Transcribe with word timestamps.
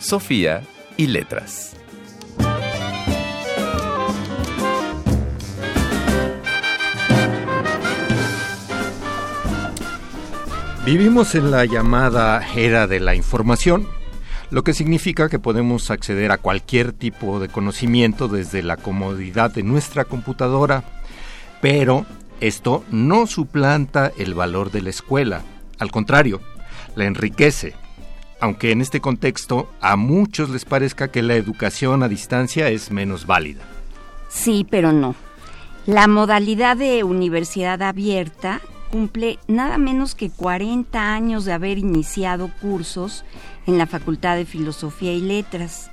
Sofía 0.00 0.62
y 0.96 1.08
letras. 1.08 1.76
Vivimos 10.86 11.34
en 11.34 11.50
la 11.50 11.66
llamada 11.66 12.42
era 12.56 12.86
de 12.86 12.98
la 12.98 13.14
información, 13.14 13.86
lo 14.50 14.64
que 14.64 14.72
significa 14.72 15.28
que 15.28 15.38
podemos 15.38 15.90
acceder 15.90 16.32
a 16.32 16.38
cualquier 16.38 16.94
tipo 16.94 17.38
de 17.38 17.48
conocimiento 17.48 18.26
desde 18.26 18.62
la 18.62 18.78
comodidad 18.78 19.52
de 19.52 19.62
nuestra 19.62 20.06
computadora, 20.06 20.82
pero 21.60 22.06
esto 22.40 22.84
no 22.90 23.26
suplanta 23.26 24.10
el 24.16 24.32
valor 24.32 24.70
de 24.70 24.80
la 24.80 24.90
escuela, 24.90 25.42
al 25.78 25.90
contrario, 25.90 26.40
la 26.96 27.04
enriquece, 27.04 27.74
aunque 28.40 28.72
en 28.72 28.80
este 28.80 29.00
contexto 29.00 29.70
a 29.80 29.96
muchos 29.96 30.50
les 30.50 30.64
parezca 30.64 31.08
que 31.08 31.22
la 31.22 31.34
educación 31.34 32.02
a 32.02 32.08
distancia 32.08 32.68
es 32.68 32.90
menos 32.90 33.26
válida. 33.26 33.62
Sí, 34.28 34.66
pero 34.68 34.92
no. 34.92 35.14
La 35.86 36.06
modalidad 36.06 36.76
de 36.76 37.04
universidad 37.04 37.82
abierta 37.82 38.60
cumple 38.90 39.38
nada 39.46 39.78
menos 39.78 40.14
que 40.14 40.30
40 40.30 41.12
años 41.12 41.44
de 41.44 41.52
haber 41.52 41.78
iniciado 41.78 42.50
cursos 42.60 43.24
en 43.66 43.78
la 43.78 43.86
Facultad 43.86 44.36
de 44.36 44.46
Filosofía 44.46 45.12
y 45.12 45.20
Letras. 45.20 45.90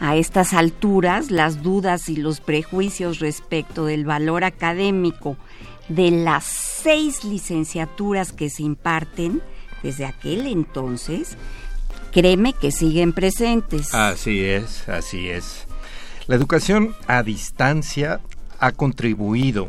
A 0.00 0.16
estas 0.16 0.52
alturas, 0.54 1.30
las 1.30 1.62
dudas 1.62 2.08
y 2.08 2.16
los 2.16 2.40
prejuicios 2.40 3.20
respecto 3.20 3.84
del 3.84 4.04
valor 4.04 4.44
académico 4.44 5.36
de 5.88 6.10
las 6.10 6.44
seis 6.44 7.24
licenciaturas 7.24 8.32
que 8.32 8.50
se 8.50 8.62
imparten 8.62 9.40
desde 9.82 10.04
aquel 10.04 10.46
entonces, 10.46 11.36
créeme 12.12 12.52
que 12.52 12.70
siguen 12.70 13.12
presentes. 13.12 13.92
Así 13.94 14.44
es, 14.44 14.88
así 14.88 15.28
es. 15.28 15.66
La 16.28 16.36
educación 16.36 16.94
a 17.08 17.22
distancia 17.22 18.20
ha 18.60 18.70
contribuido 18.70 19.68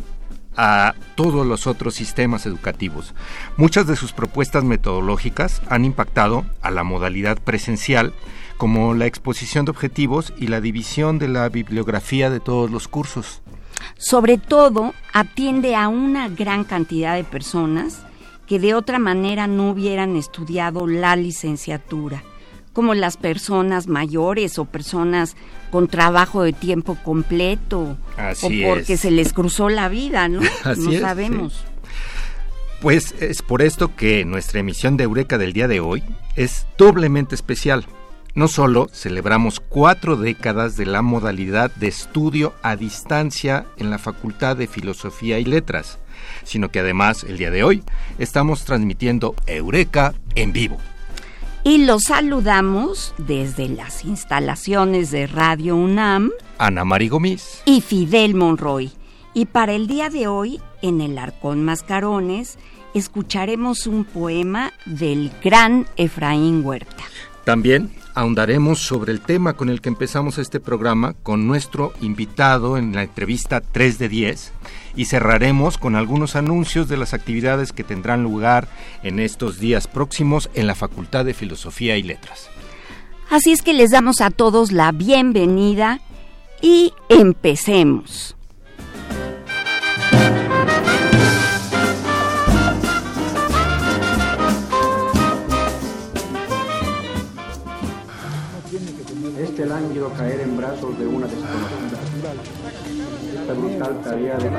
a 0.55 0.93
todos 1.15 1.47
los 1.47 1.65
otros 1.65 1.95
sistemas 1.95 2.45
educativos. 2.45 3.15
Muchas 3.57 3.87
de 3.87 3.95
sus 3.95 4.13
propuestas 4.13 4.63
metodológicas 4.63 5.63
han 5.67 5.83
impactado 5.83 6.45
a 6.61 6.69
la 6.69 6.83
modalidad 6.83 7.39
presencial, 7.39 8.13
como 8.57 8.93
la 8.93 9.07
exposición 9.07 9.65
de 9.65 9.71
objetivos 9.71 10.31
y 10.37 10.47
la 10.47 10.61
división 10.61 11.17
de 11.17 11.27
la 11.27 11.49
bibliografía 11.49 12.29
de 12.29 12.39
todos 12.39 12.69
los 12.69 12.87
cursos. 12.87 13.41
Sobre 13.97 14.37
todo, 14.37 14.93
atiende 15.11 15.75
a 15.75 15.87
una 15.87 16.29
gran 16.29 16.65
cantidad 16.65 17.15
de 17.15 17.23
personas 17.23 18.03
que 18.45 18.59
de 18.59 18.75
otra 18.75 18.99
manera 18.99 19.47
no 19.47 19.71
hubieran 19.71 20.15
estudiado 20.15 20.85
la 20.85 21.15
licenciatura 21.15 22.23
como 22.73 22.95
las 22.95 23.17
personas 23.17 23.87
mayores 23.87 24.57
o 24.59 24.65
personas 24.65 25.35
con 25.71 25.87
trabajo 25.87 26.43
de 26.43 26.53
tiempo 26.53 26.97
completo 27.03 27.97
o 28.41 28.49
porque 28.67 28.97
se 28.97 29.11
les 29.11 29.31
cruzó 29.31 29.69
la 29.69 29.87
vida, 29.87 30.27
¿no? 30.27 30.41
no 30.77 30.91
sabemos. 30.99 31.63
Pues 32.81 33.15
es 33.21 33.41
por 33.41 33.61
esto 33.61 33.95
que 33.95 34.25
nuestra 34.25 34.59
emisión 34.59 34.97
de 34.97 35.05
Eureka 35.05 35.37
del 35.37 35.53
día 35.53 35.67
de 35.67 35.79
hoy 35.79 36.03
es 36.35 36.67
doblemente 36.77 37.35
especial. 37.35 37.85
No 38.35 38.47
solo 38.47 38.89
celebramos 38.91 39.59
cuatro 39.59 40.17
décadas 40.17 40.75
de 40.75 40.87
la 40.87 41.03
modalidad 41.03 41.73
de 41.75 41.87
estudio 41.87 42.53
a 42.63 42.75
distancia 42.75 43.67
en 43.77 43.91
la 43.91 43.99
Facultad 43.99 44.57
de 44.57 44.65
Filosofía 44.65 45.37
y 45.37 45.45
Letras, 45.45 45.99
sino 46.43 46.71
que 46.71 46.79
además 46.79 47.23
el 47.23 47.37
día 47.37 47.51
de 47.51 47.63
hoy 47.63 47.83
estamos 48.17 48.65
transmitiendo 48.65 49.35
Eureka 49.45 50.15
en 50.33 50.51
vivo 50.51 50.79
y 51.63 51.85
los 51.85 52.03
saludamos 52.03 53.13
desde 53.17 53.69
las 53.69 54.03
instalaciones 54.03 55.11
de 55.11 55.27
Radio 55.27 55.75
UNAM. 55.75 56.31
Ana 56.57 56.83
María 56.83 57.09
Gómez. 57.09 57.61
Y 57.65 57.81
Fidel 57.81 58.35
Monroy. 58.35 58.91
Y 59.33 59.45
para 59.45 59.73
el 59.73 59.87
día 59.87 60.09
de 60.09 60.27
hoy, 60.27 60.61
en 60.81 61.01
el 61.01 61.17
Arcón 61.17 61.63
Mascarones, 61.63 62.59
escucharemos 62.93 63.87
un 63.87 64.03
poema 64.03 64.73
del 64.85 65.31
gran 65.43 65.87
Efraín 65.95 66.65
Huerta. 66.65 67.03
También 67.45 67.91
ahondaremos 68.13 68.79
sobre 68.79 69.11
el 69.11 69.21
tema 69.21 69.53
con 69.53 69.69
el 69.69 69.81
que 69.81 69.89
empezamos 69.89 70.37
este 70.37 70.59
programa 70.59 71.13
con 71.23 71.47
nuestro 71.47 71.93
invitado 72.01 72.77
en 72.77 72.93
la 72.93 73.03
entrevista 73.03 73.61
3 73.61 73.97
de 73.99 74.09
10 74.09 74.53
y 74.95 75.05
cerraremos 75.05 75.77
con 75.77 75.95
algunos 75.95 76.35
anuncios 76.35 76.87
de 76.87 76.97
las 76.97 77.13
actividades 77.13 77.71
que 77.71 77.83
tendrán 77.83 78.23
lugar 78.23 78.67
en 79.03 79.19
estos 79.19 79.59
días 79.59 79.87
próximos 79.87 80.49
en 80.53 80.67
la 80.67 80.75
Facultad 80.75 81.25
de 81.25 81.33
Filosofía 81.33 81.97
y 81.97 82.03
Letras. 82.03 82.49
Así 83.29 83.51
es 83.51 83.61
que 83.61 83.73
les 83.73 83.91
damos 83.91 84.21
a 84.21 84.29
todos 84.29 84.71
la 84.71 84.91
bienvenida 84.91 85.99
y 86.61 86.93
empecemos. 87.09 88.35
Este 99.39 99.65
lánguido 99.65 100.11
caer 100.13 100.41
en 100.41 100.57
brazos 100.57 100.97
de 100.97 101.05
una 101.07 101.27
desconocida. 101.27 101.72
Esta 103.53 103.61
brutal 103.67 104.01
tarea 104.01 104.37
de 104.37 104.49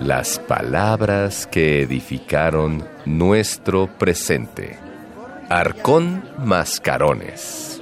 Las 0.00 0.40
palabras 0.40 1.46
que 1.46 1.82
edificaron 1.82 2.84
nuestro 3.06 3.86
presente. 3.98 4.78
Arcón 5.48 6.24
Mascarones. 6.38 7.80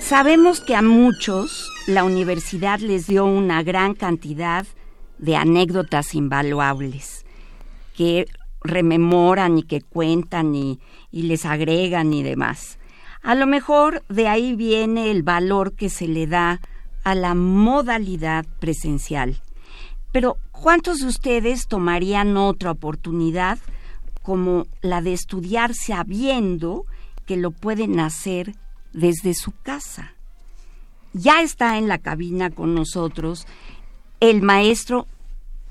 Sabemos 0.00 0.60
que 0.60 0.74
a 0.74 0.82
muchos 0.82 1.70
la 1.86 2.02
universidad 2.02 2.80
les 2.80 3.06
dio 3.06 3.24
una 3.24 3.62
gran 3.62 3.94
cantidad 3.94 4.66
de 5.18 5.36
anécdotas 5.36 6.14
invaluables 6.16 7.24
que 7.96 8.26
rememoran 8.62 9.58
y 9.58 9.62
que 9.62 9.80
cuentan 9.80 10.54
y, 10.54 10.80
y, 11.10 11.22
les 11.22 11.44
agregan 11.46 12.12
y 12.12 12.22
demás. 12.22 12.78
A 13.22 13.34
lo 13.34 13.46
mejor 13.46 14.02
de 14.08 14.28
ahí 14.28 14.54
viene 14.54 15.10
el 15.10 15.22
valor 15.22 15.74
que 15.74 15.88
se 15.88 16.08
le 16.08 16.26
da 16.26 16.60
a 17.04 17.14
la 17.14 17.34
modalidad 17.34 18.46
presencial. 18.58 19.40
Pero 20.12 20.36
¿cuántos 20.50 20.98
de 20.98 21.06
ustedes 21.06 21.66
tomarían 21.68 22.36
otra 22.36 22.72
oportunidad 22.72 23.58
como 24.22 24.66
la 24.82 25.00
de 25.00 25.12
estudiar 25.12 25.74
sabiendo 25.74 26.84
que 27.26 27.36
lo 27.36 27.50
pueden 27.50 28.00
hacer 28.00 28.54
desde 28.92 29.34
su 29.34 29.52
casa? 29.62 30.14
Ya 31.12 31.42
está 31.42 31.78
en 31.78 31.88
la 31.88 31.98
cabina 31.98 32.50
con 32.50 32.74
nosotros 32.74 33.46
el 34.20 34.42
maestro 34.42 35.06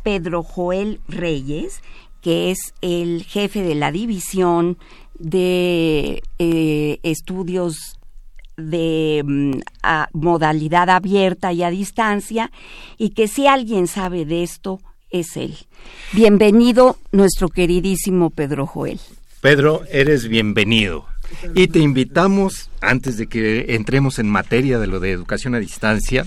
Pedro 0.04 0.44
Joel 0.44 1.02
Reyes, 1.08 1.82
que 2.22 2.52
es 2.52 2.58
el 2.82 3.24
jefe 3.24 3.64
de 3.64 3.76
la 3.76 3.92
división 3.92 4.78
de 5.18 6.22
eh, 6.38 7.00
estudios 7.04 8.00
de 8.58 9.24
mm, 9.26 9.60
modalidad 10.14 10.90
abierta 10.90 11.54
y 11.54 11.64
a 11.64 11.70
distancia, 11.70 12.52
y 12.98 13.12
que 13.12 13.28
si 13.28 13.48
alguien 13.48 13.88
sabe 13.88 14.26
de 14.26 14.44
esto, 14.44 14.80
es 15.10 15.38
él. 15.38 15.56
Bienvenido, 16.14 16.98
nuestro 17.12 17.50
queridísimo 17.50 18.30
Pedro 18.30 18.68
Joel. 18.68 19.00
Pedro, 19.42 19.84
eres 19.90 20.28
bienvenido. 20.28 21.06
Y 21.56 21.68
te 21.68 21.80
invitamos, 21.80 22.70
antes 22.82 23.18
de 23.18 23.28
que 23.28 23.76
entremos 23.76 24.20
en 24.20 24.28
materia 24.28 24.80
de 24.80 24.88
lo 24.88 25.00
de 25.00 25.12
educación 25.12 25.56
a 25.56 25.60
distancia, 25.60 26.26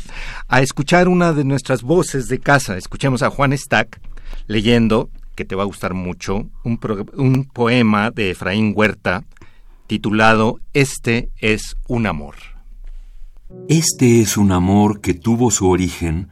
a 0.48 0.62
escuchar 0.62 1.08
una 1.08 1.32
de 1.32 1.44
nuestras 1.44 1.82
voces 1.82 2.28
de 2.28 2.38
casa. 2.38 2.76
Escuchemos 2.76 3.22
a 3.22 3.30
Juan 3.30 3.56
Stack 3.56 4.00
leyendo, 4.46 5.10
que 5.34 5.44
te 5.44 5.54
va 5.54 5.62
a 5.62 5.66
gustar 5.66 5.94
mucho, 5.94 6.48
un, 6.64 7.44
poema 7.52 8.10
de 8.10 8.30
Efraín 8.30 8.72
Huerta 8.76 9.24
titulado 9.86 10.60
Este 10.72 11.30
es 11.38 11.76
un 11.88 12.06
amor. 12.06 12.36
Este 13.68 14.20
es 14.20 14.36
un 14.36 14.52
amor 14.52 15.00
que 15.00 15.14
tuvo 15.14 15.50
su 15.50 15.68
origen 15.68 16.30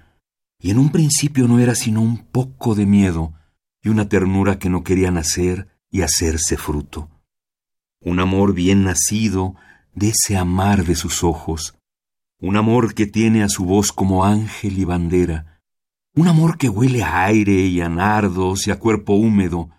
y 0.58 0.70
en 0.70 0.78
un 0.78 0.90
principio 0.90 1.48
no 1.48 1.58
era 1.58 1.74
sino 1.74 2.00
un 2.00 2.18
poco 2.18 2.74
de 2.74 2.86
miedo 2.86 3.34
y 3.82 3.88
una 3.88 4.08
ternura 4.08 4.58
que 4.58 4.70
no 4.70 4.84
quería 4.84 5.10
nacer 5.10 5.68
y 5.90 6.02
hacerse 6.02 6.56
fruto. 6.56 7.08
Un 8.00 8.20
amor 8.20 8.54
bien 8.54 8.84
nacido 8.84 9.54
de 9.94 10.10
ese 10.10 10.36
amar 10.36 10.84
de 10.84 10.94
sus 10.94 11.24
ojos, 11.24 11.74
un 12.40 12.56
amor 12.56 12.94
que 12.94 13.06
tiene 13.06 13.42
a 13.42 13.48
su 13.48 13.64
voz 13.64 13.92
como 13.92 14.24
ángel 14.24 14.78
y 14.78 14.84
bandera, 14.84 15.49
un 16.14 16.28
amor 16.28 16.58
que 16.58 16.68
huele 16.68 17.02
a 17.02 17.24
aire 17.24 17.66
y 17.66 17.80
a 17.80 17.88
nardos 17.88 18.66
y 18.66 18.70
a 18.70 18.78
cuerpo 18.78 19.14
húmedo, 19.14 19.70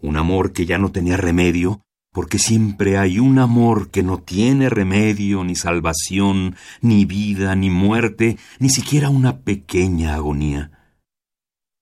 un 0.00 0.16
amor 0.16 0.52
que 0.52 0.66
ya 0.66 0.78
no 0.78 0.92
tenía 0.92 1.16
remedio, 1.16 1.82
porque 2.12 2.38
siempre 2.38 2.96
hay 2.96 3.18
un 3.18 3.40
amor 3.40 3.90
que 3.90 4.04
no 4.04 4.18
tiene 4.18 4.68
remedio, 4.68 5.42
ni 5.42 5.56
salvación, 5.56 6.54
ni 6.80 7.04
vida, 7.06 7.56
ni 7.56 7.70
muerte, 7.70 8.38
ni 8.60 8.68
siquiera 8.70 9.10
una 9.10 9.38
pequeña 9.38 10.14
agonía. 10.14 10.70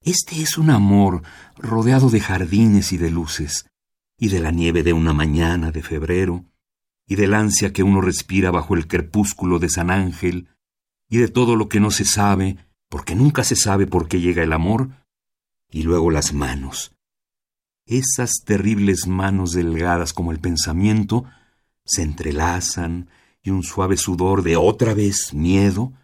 Este 0.03 0.41
es 0.41 0.57
un 0.57 0.71
amor 0.71 1.23
rodeado 1.59 2.09
de 2.09 2.21
jardines 2.21 2.93
y 2.93 2.97
de 2.97 3.11
luces, 3.11 3.67
y 4.19 4.29
de 4.29 4.41
la 4.41 4.53
nieve 4.53 4.83
de 4.83 4.95
una 4.95 5.13
mañana 5.13 5.71
de 5.71 5.83
febrero, 5.83 6.47
y 7.07 7.17
del 7.17 7.35
ansia 7.35 7.73
que 7.73 7.83
uno 7.83 8.01
respira 8.01 8.51
bajo 8.51 8.75
el 8.75 8.87
crepúsculo 8.87 9.59
de 9.59 9.69
San 9.69 9.91
Ángel, 9.91 10.49
y 11.11 11.19
de 11.19 11.29
todo 11.29 11.57
lo 11.57 11.69
que 11.69 11.79
no 11.79 11.91
se 11.91 12.07
sabe, 12.07 12.57
porque 12.93 13.15
nunca 13.15 13.43
se 13.43 13.57
sabe 13.57 13.87
por 13.87 14.07
qué 14.07 14.21
llega 14.21 14.43
el 14.43 14.53
amor, 14.53 14.91
y 15.71 15.81
luego 15.81 16.11
las 16.11 16.35
manos, 16.35 16.93
esas 17.87 18.43
terribles 18.45 19.07
manos 19.07 19.53
delgadas 19.53 20.13
como 20.13 20.31
el 20.31 20.41
pensamiento 20.41 21.25
se 21.87 22.03
entrelazan 22.03 23.09
y 23.43 23.49
un 23.49 23.63
suave 23.63 23.97
sudor 23.97 24.43
de 24.43 24.57
otra 24.59 24.93
vez 24.93 25.33
miedo 25.33 25.95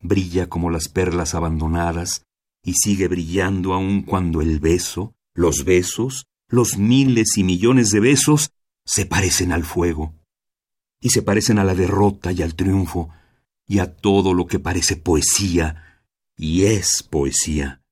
brilla 0.00 0.48
como 0.48 0.70
las 0.70 0.88
perlas 0.88 1.34
abandonadas 1.34 2.24
y 2.62 2.74
sigue 2.74 3.08
brillando 3.08 3.74
aun 3.74 4.02
cuando 4.02 4.40
el 4.40 4.60
beso, 4.60 5.16
los 5.34 5.64
besos, 5.64 6.26
los 6.48 6.78
miles 6.78 7.38
y 7.38 7.42
millones 7.42 7.90
de 7.90 7.98
besos 7.98 8.52
se 8.86 9.04
parecen 9.04 9.50
al 9.50 9.64
fuego 9.64 10.14
y 11.00 11.10
se 11.10 11.22
parecen 11.22 11.58
a 11.58 11.64
la 11.64 11.74
derrota 11.74 12.30
y 12.30 12.42
al 12.42 12.54
triunfo 12.54 13.08
y 13.66 13.80
a 13.80 13.96
todo 13.96 14.32
lo 14.32 14.46
que 14.46 14.60
parece 14.60 14.94
poesía 14.94 15.89
y 16.42 16.64
es 16.64 17.02
poesía. 17.02 17.82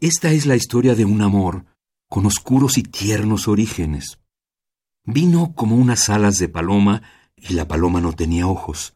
Esta 0.00 0.32
es 0.32 0.46
la 0.46 0.56
historia 0.56 0.96
de 0.96 1.04
un 1.04 1.22
amor 1.22 1.64
con 2.08 2.26
oscuros 2.26 2.76
y 2.76 2.82
tiernos 2.82 3.46
orígenes. 3.46 4.18
Vino 5.04 5.54
como 5.54 5.76
unas 5.76 6.10
alas 6.10 6.38
de 6.38 6.48
paloma 6.48 7.02
y 7.36 7.54
la 7.54 7.68
paloma 7.68 8.00
no 8.00 8.14
tenía 8.14 8.48
ojos, 8.48 8.94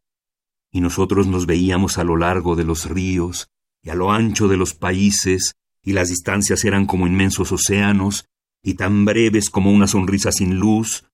y 0.73 0.81
nosotros 0.81 1.29
nos 1.29 1.47
veíamos 1.47 1.97
a 1.99 2.03
lo 2.03 2.17
largo 2.17 2.57
de 2.57 2.65
los 2.65 2.91
ríos 2.91 3.51
y 3.85 3.91
a 3.91 3.95
lo 3.95 4.11
ancho 4.11 4.49
de 4.49 4.57
los 4.57 4.75
países, 4.75 5.55
y 5.81 5.93
las 5.93 6.09
distancias 6.09 6.65
eran 6.65 6.87
como 6.87 7.07
inmensos 7.07 7.53
océanos, 7.53 8.27
y 8.65 8.75
tan 8.75 9.05
breves 9.05 9.49
como 9.49 9.71
una 9.71 9.87
sonrisa 9.87 10.33
sin 10.33 10.57
luz, 10.57 11.05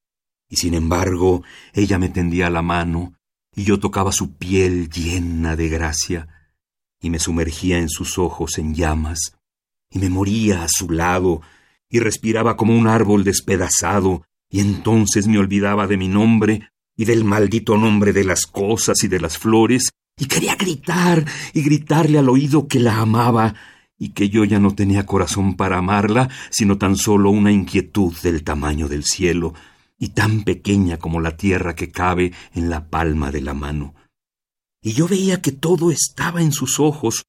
y 0.48 0.56
sin 0.56 0.72
embargo 0.72 1.42
ella 1.74 1.98
me 1.98 2.08
tendía 2.08 2.48
la 2.48 2.62
mano, 2.62 3.12
y 3.54 3.64
yo 3.64 3.78
tocaba 3.78 4.10
su 4.10 4.38
piel 4.38 4.88
llena 4.88 5.54
de 5.54 5.68
gracia, 5.68 6.41
y 7.02 7.10
me 7.10 7.18
sumergía 7.18 7.78
en 7.78 7.90
sus 7.90 8.16
ojos 8.16 8.56
en 8.56 8.74
llamas, 8.74 9.36
y 9.90 9.98
me 9.98 10.08
moría 10.08 10.62
a 10.62 10.68
su 10.70 10.88
lado, 10.88 11.42
y 11.90 11.98
respiraba 11.98 12.56
como 12.56 12.78
un 12.78 12.86
árbol 12.86 13.24
despedazado, 13.24 14.24
y 14.48 14.60
entonces 14.60 15.26
me 15.26 15.38
olvidaba 15.38 15.86
de 15.86 15.98
mi 15.98 16.08
nombre 16.08 16.70
y 16.96 17.04
del 17.04 17.24
maldito 17.24 17.76
nombre 17.76 18.12
de 18.12 18.24
las 18.24 18.46
cosas 18.46 19.02
y 19.02 19.08
de 19.08 19.20
las 19.20 19.36
flores, 19.36 19.90
y 20.16 20.26
quería 20.26 20.54
gritar 20.54 21.24
y 21.52 21.62
gritarle 21.62 22.18
al 22.18 22.28
oído 22.28 22.68
que 22.68 22.78
la 22.78 22.98
amaba, 22.98 23.54
y 23.98 24.10
que 24.10 24.28
yo 24.28 24.44
ya 24.44 24.58
no 24.58 24.74
tenía 24.74 25.04
corazón 25.04 25.56
para 25.56 25.78
amarla, 25.78 26.28
sino 26.50 26.78
tan 26.78 26.96
solo 26.96 27.30
una 27.30 27.52
inquietud 27.52 28.14
del 28.22 28.44
tamaño 28.44 28.88
del 28.88 29.04
cielo, 29.04 29.54
y 29.98 30.10
tan 30.10 30.42
pequeña 30.42 30.98
como 30.98 31.20
la 31.20 31.36
tierra 31.36 31.74
que 31.74 31.90
cabe 31.90 32.32
en 32.54 32.70
la 32.70 32.88
palma 32.88 33.30
de 33.30 33.40
la 33.40 33.54
mano. 33.54 33.94
Y 34.82 34.94
yo 34.94 35.06
veía 35.06 35.40
que 35.40 35.52
todo 35.52 35.90
estaba 35.90 36.42
en 36.42 36.52
sus 36.52 36.80
ojos, 36.80 37.24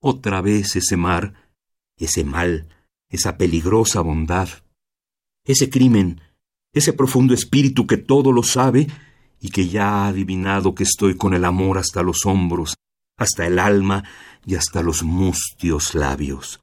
otra 0.00 0.40
vez 0.40 0.76
ese 0.76 0.96
mar, 0.96 1.50
ese 1.96 2.24
mal, 2.24 2.68
esa 3.08 3.36
peligrosa 3.36 4.00
bondad, 4.00 4.48
ese 5.44 5.68
crimen, 5.68 6.20
ese 6.72 6.92
profundo 6.92 7.34
espíritu 7.34 7.86
que 7.86 7.96
todo 7.96 8.32
lo 8.32 8.42
sabe 8.42 8.86
y 9.40 9.50
que 9.50 9.68
ya 9.68 9.88
ha 9.88 10.08
adivinado 10.08 10.74
que 10.74 10.84
estoy 10.84 11.16
con 11.16 11.34
el 11.34 11.44
amor 11.44 11.78
hasta 11.78 12.02
los 12.02 12.24
hombros, 12.24 12.76
hasta 13.16 13.46
el 13.46 13.58
alma 13.58 14.04
y 14.46 14.54
hasta 14.54 14.82
los 14.82 15.02
mustios 15.02 15.94
labios. 15.94 16.60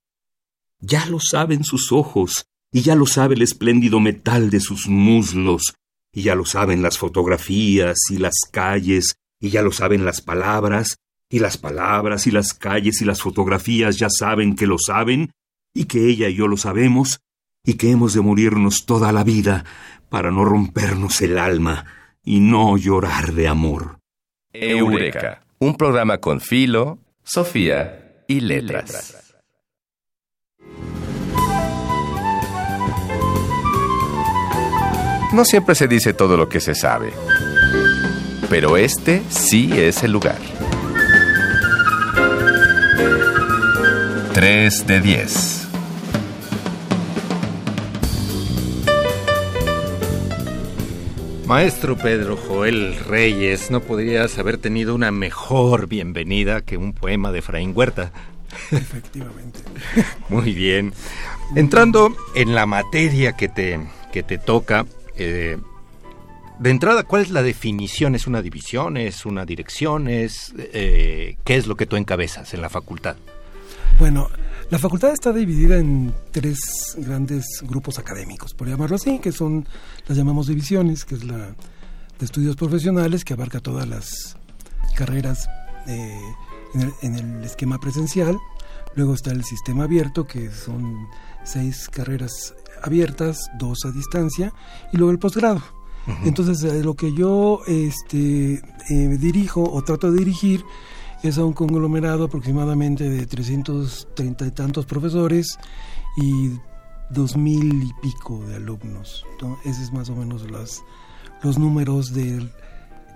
Ya 0.80 1.06
lo 1.06 1.20
saben 1.20 1.66
sus 1.66 1.92
ojos, 1.92 2.46
y 2.72 2.82
ya 2.82 2.96
lo 2.96 3.06
sabe 3.06 3.36
el 3.36 3.42
espléndido 3.42 4.00
metal 4.00 4.50
de 4.50 4.62
sus 4.62 4.88
muslos, 4.88 5.76
y 6.14 6.24
ya 6.24 6.36
lo 6.36 6.46
saben 6.46 6.82
las 6.82 6.98
fotografías 6.98 7.98
y 8.10 8.18
las 8.18 8.36
calles, 8.52 9.16
y 9.40 9.50
ya 9.50 9.62
lo 9.62 9.72
saben 9.72 10.06
las 10.06 10.22
palabras, 10.22 10.98
y 11.30 11.40
las 11.40 11.58
palabras 11.58 12.28
y 12.28 12.32
las 12.32 12.54
calles 12.54 13.02
y 13.02 13.06
las 13.06 13.22
fotografías 13.22 13.98
ya 13.98 14.10
saben 14.10 14.56
que 14.56 14.68
lo 14.68 14.78
saben, 14.78 15.32
y 15.74 15.86
que 15.86 16.08
ella 16.08 16.30
y 16.30 16.36
yo 16.36 16.48
lo 16.48 16.58
sabemos, 16.58 17.22
y 17.64 17.76
que 17.76 17.92
hemos 17.92 18.14
de 18.14 18.22
morirnos 18.22 18.86
toda 18.86 19.12
la 19.12 19.24
vida 19.24 19.66
para 20.10 20.32
no 20.32 20.44
rompernos 20.44 21.22
el 21.22 21.38
alma 21.38 21.86
y 22.24 22.40
no 22.40 22.78
llorar 22.78 23.34
de 23.34 23.48
amor. 23.48 24.00
Eureka, 24.52 25.44
un 25.60 25.76
programa 25.76 26.18
con 26.18 26.42
Filo, 26.42 27.00
Sofía 27.24 28.24
y 28.28 28.40
Letras. 28.40 29.16
No 35.32 35.46
siempre 35.46 35.76
se 35.76 35.88
dice 35.88 36.14
todo 36.14 36.36
lo 36.38 36.50
que 36.50 36.60
se 36.60 36.74
sabe, 36.74 37.14
pero 38.50 38.78
este 38.78 39.22
sí 39.30 39.72
es 39.74 40.04
el 40.04 40.12
lugar. 40.12 40.40
3 44.34 44.88
de 44.88 45.02
10. 45.02 45.68
Maestro 51.46 51.98
Pedro 51.98 52.38
Joel 52.38 52.96
Reyes, 53.08 53.72
no 53.72 53.82
podrías 53.82 54.38
haber 54.38 54.58
tenido 54.58 54.94
una 54.94 55.12
mejor 55.12 55.88
bienvenida 55.88 56.62
que 56.62 56.78
un 56.78 56.94
poema 56.94 57.32
de 57.32 57.42
Fraín 57.42 57.74
Huerta. 57.76 58.12
Efectivamente. 58.72 59.60
Muy 60.30 60.54
bien. 60.54 60.94
Entrando 61.56 62.16
en 62.36 62.54
la 62.54 62.66
materia 62.66 63.34
que 63.34 63.48
te, 63.48 63.80
que 64.12 64.22
te 64.22 64.38
toca, 64.38 64.86
eh, 65.18 65.58
de 66.60 66.70
entrada, 66.70 67.04
¿cuál 67.04 67.22
es 67.22 67.32
la 67.32 67.42
definición? 67.42 68.16
¿Es 68.16 68.28
una 68.28 68.42
división? 68.42 68.98
¿Es 68.98 69.26
una 69.26 69.46
dirección? 69.46 70.08
¿Es, 70.08 70.54
eh, 70.58 71.38
¿Qué 71.46 71.56
es 71.56 71.68
lo 71.68 71.76
que 71.76 71.86
tú 71.86 71.96
encabezas 71.96 72.54
en 72.54 72.62
la 72.62 72.70
facultad? 72.70 73.16
Bueno, 73.98 74.30
la 74.70 74.78
facultad 74.78 75.12
está 75.12 75.34
dividida 75.34 75.78
en 75.78 76.14
tres 76.32 76.60
grandes 76.98 77.46
grupos 77.64 77.98
académicos, 77.98 78.54
por 78.54 78.68
llamarlo 78.68 78.98
así, 78.98 79.20
que 79.20 79.32
son, 79.32 79.68
las 80.08 80.18
llamamos 80.18 80.48
divisiones, 80.48 81.06
que 81.06 81.16
es 81.16 81.24
la 81.24 81.38
de 81.38 82.26
estudios 82.26 82.56
profesionales, 82.56 83.24
que 83.24 83.34
abarca 83.34 83.62
todas 83.62 83.88
las 83.88 84.38
carreras 84.96 85.50
eh, 85.88 86.20
en, 87.02 87.16
el, 87.16 87.44
esquema 87.44 87.80
presencial. 87.80 88.38
Luego 88.96 89.14
está 89.14 89.32
el 89.32 89.46
sistema 89.46 89.86
abierto, 89.86 90.28
que 90.28 90.52
son 90.52 91.08
seis 91.46 91.88
carreras 91.90 92.54
abiertas, 92.84 93.50
dos 93.58 93.86
a 93.86 93.92
distancia, 93.92 94.54
y 94.92 94.98
luego 94.98 95.12
el 95.12 95.20
posgrado. 95.20 95.79
Entonces, 96.24 96.64
eh, 96.64 96.84
lo 96.84 96.96
que 96.96 97.14
yo 97.14 97.62
este, 97.68 98.54
eh, 98.90 99.18
dirijo 99.20 99.64
o 99.64 99.82
trato 99.84 100.12
de 100.12 100.20
dirigir 100.20 100.64
es 101.22 101.38
a 101.38 101.46
un 101.46 101.54
conglomerado 101.54 102.26
aproximadamente 102.26 103.10
de 103.10 103.26
330 103.26 104.48
y 104.48 104.52
tantos 104.52 104.86
profesores 104.86 105.60
y 106.18 106.52
dos 107.10 107.36
mil 107.36 107.84
y 107.84 107.94
pico 108.02 108.44
de 108.48 108.56
alumnos. 108.56 109.26
¿no? 109.42 109.58
Ese 109.66 109.84
es 109.84 109.92
más 109.92 110.10
o 110.10 110.16
menos 110.16 110.46
los 111.44 111.58
números 111.58 112.14
de 112.14 112.50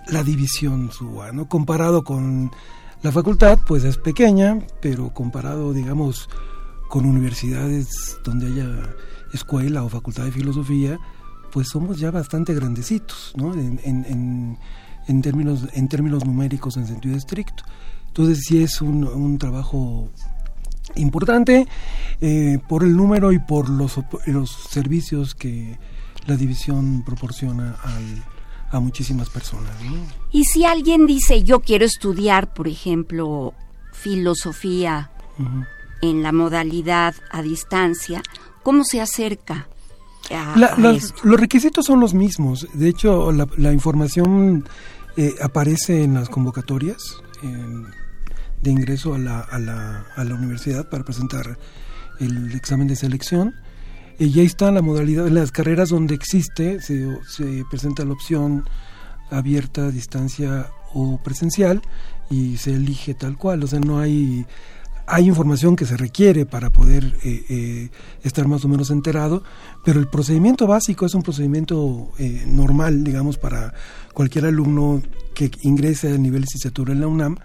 la 0.10 0.24
división 0.24 0.92
SUA. 0.92 1.32
¿no? 1.32 1.48
Comparado 1.48 2.04
con 2.04 2.52
la 3.02 3.12
facultad, 3.12 3.60
pues 3.66 3.84
es 3.84 3.98
pequeña, 3.98 4.60
pero 4.82 5.14
comparado, 5.14 5.74
digamos, 5.74 6.30
con 6.90 7.06
universidades 7.06 8.18
donde 8.24 8.48
haya 8.48 8.96
escuela 9.34 9.84
o 9.84 9.90
facultad 9.90 10.26
de 10.26 10.32
filosofía, 10.32 11.00
pues 11.54 11.70
somos 11.70 12.00
ya 12.00 12.10
bastante 12.10 12.56
grandecitos, 12.56 13.32
¿no? 13.38 13.54
En, 13.54 13.80
en, 13.84 14.58
en, 15.08 15.22
términos, 15.22 15.68
en 15.74 15.88
términos 15.88 16.26
numéricos 16.26 16.78
en 16.78 16.88
sentido 16.88 17.16
estricto. 17.16 17.64
Entonces 18.08 18.42
sí 18.48 18.64
es 18.64 18.82
un, 18.82 19.38
trabajo 19.38 20.10
importante 20.96 21.68
eh, 22.22 22.58
por 22.68 22.84
el 22.84 22.98
número 22.98 23.32
y 23.32 23.38
por 23.38 23.70
los, 23.70 24.00
los 24.26 24.50
servicios 24.50 25.36
que 25.36 25.78
la 26.26 26.36
división 26.36 27.04
proporciona 27.06 27.78
a 28.72 28.80
muchísimas 28.80 29.30
personas. 29.30 29.72
Y 30.32 30.46
si 30.46 30.66
alguien 30.66 31.06
dice 31.06 31.44
yo 31.44 31.60
quiero 31.60 31.86
estudiar, 31.86 32.54
por 32.54 32.68
ejemplo, 32.68 33.54
filosofía 33.94 35.12
en 36.02 36.24
la 36.24 36.32
modalidad 36.32 37.14
a 37.32 37.44
distancia, 37.44 38.24
¿cómo 38.64 38.84
se 38.84 39.02
acerca? 39.02 39.68
A, 40.34 40.58
La- 40.58 40.68
a 40.68 40.80
las- 40.80 41.04
esto? 41.06 41.22
los 41.24 41.40
requisitos 41.40 41.86
son 41.86 42.00
los 42.00 42.14
mismos. 42.14 42.68
De 42.74 42.90
hecho, 42.90 43.32
la, 43.32 43.48
la 43.58 43.72
información 43.74 44.66
eh, 45.18 45.36
aparece 45.42 46.04
en 46.04 46.16
las 46.16 46.30
convocatorias 46.30 46.98
eh, 47.44 47.48
de 48.62 48.72
ingreso 48.72 49.14
a 49.14 49.18
la, 49.20 49.40
a, 49.42 49.60
la, 49.60 50.06
a 50.16 50.24
la 50.24 50.36
universidad 50.36 50.90
para 50.90 51.04
presentar 51.04 51.58
el 52.20 52.52
examen 52.54 52.88
de 52.88 52.96
selección. 52.96 53.54
Y 54.20 54.30
ya 54.32 54.44
está 54.44 54.72
la 54.72 54.82
modalidad, 54.82 55.28
en 55.28 55.36
las 55.36 55.52
carreras 55.52 55.90
donde 55.90 56.14
existe, 56.16 56.80
se, 56.82 57.08
se 57.28 57.64
presenta 57.70 58.06
la 58.06 58.14
opción 58.14 58.64
abierta, 59.32 59.90
distancia 59.90 60.68
o 60.94 61.20
presencial 61.24 61.82
y 62.30 62.58
se 62.58 62.74
elige 62.76 63.16
tal 63.16 63.38
cual. 63.38 63.64
O 63.64 63.68
sea, 63.68 63.80
no 63.80 64.00
hay 64.00 64.46
hay 65.06 65.28
información 65.28 65.76
que 65.76 65.86
se 65.86 65.98
requiere 65.98 66.46
para 66.46 66.70
poder 66.70 67.18
eh, 67.24 67.46
eh, 67.50 67.90
estar 68.24 68.48
más 68.48 68.64
o 68.66 68.68
menos 68.68 68.90
enterado, 68.90 69.44
pero 69.84 70.00
el 70.00 70.08
procedimiento 70.08 70.66
básico 70.68 71.06
es 71.06 71.14
un 71.14 71.24
procedimiento 71.24 72.12
eh, 72.18 72.44
normal, 72.48 73.04
digamos, 73.04 73.38
para 73.38 73.74
cualquier 74.14 74.46
alumno 74.46 75.02
que 75.34 75.52
ingrese 75.64 76.14
a 76.14 76.18
nivel 76.18 76.42
de 76.42 76.46
licenciatura 76.46 76.94
en 76.94 77.02
la 77.02 77.08
UNAM, 77.08 77.38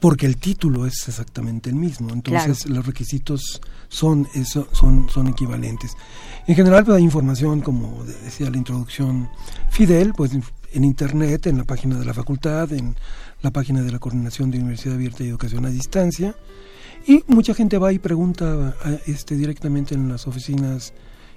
porque 0.00 0.26
el 0.26 0.38
título 0.38 0.86
es 0.86 1.06
exactamente 1.08 1.68
el 1.70 1.76
mismo. 1.76 2.08
Entonces 2.12 2.68
los 2.70 2.86
requisitos 2.86 3.60
son, 3.88 4.26
eso, 4.34 4.66
son, 4.72 5.08
son 5.10 5.28
equivalentes. 5.28 5.92
En 6.46 6.54
general 6.56 6.84
pues, 6.84 6.96
hay 6.96 7.04
información, 7.04 7.60
como 7.60 8.02
de- 8.04 8.14
decía 8.24 8.50
la 8.50 8.56
introducción 8.56 9.28
Fidel, 9.70 10.12
pues 10.16 10.32
en 10.72 10.84
internet, 10.84 11.46
en 11.46 11.58
la 11.58 11.64
página 11.64 11.98
de 11.98 12.04
la 12.04 12.14
facultad, 12.14 12.72
en 12.72 12.96
la 13.42 13.50
página 13.50 13.82
de 13.82 13.92
la 13.92 13.98
Coordinación 13.98 14.50
de 14.50 14.58
Universidad 14.58 14.94
Abierta 14.94 15.22
y 15.22 15.28
Educación 15.28 15.66
a 15.66 15.70
Distancia. 15.70 16.34
Y 17.06 17.24
mucha 17.26 17.54
gente 17.54 17.78
va 17.78 17.92
y 17.92 17.98
pregunta 17.98 18.76
este, 19.06 19.36
directamente 19.36 19.94
en 19.94 20.08
las 20.08 20.26
oficinas 20.26 20.92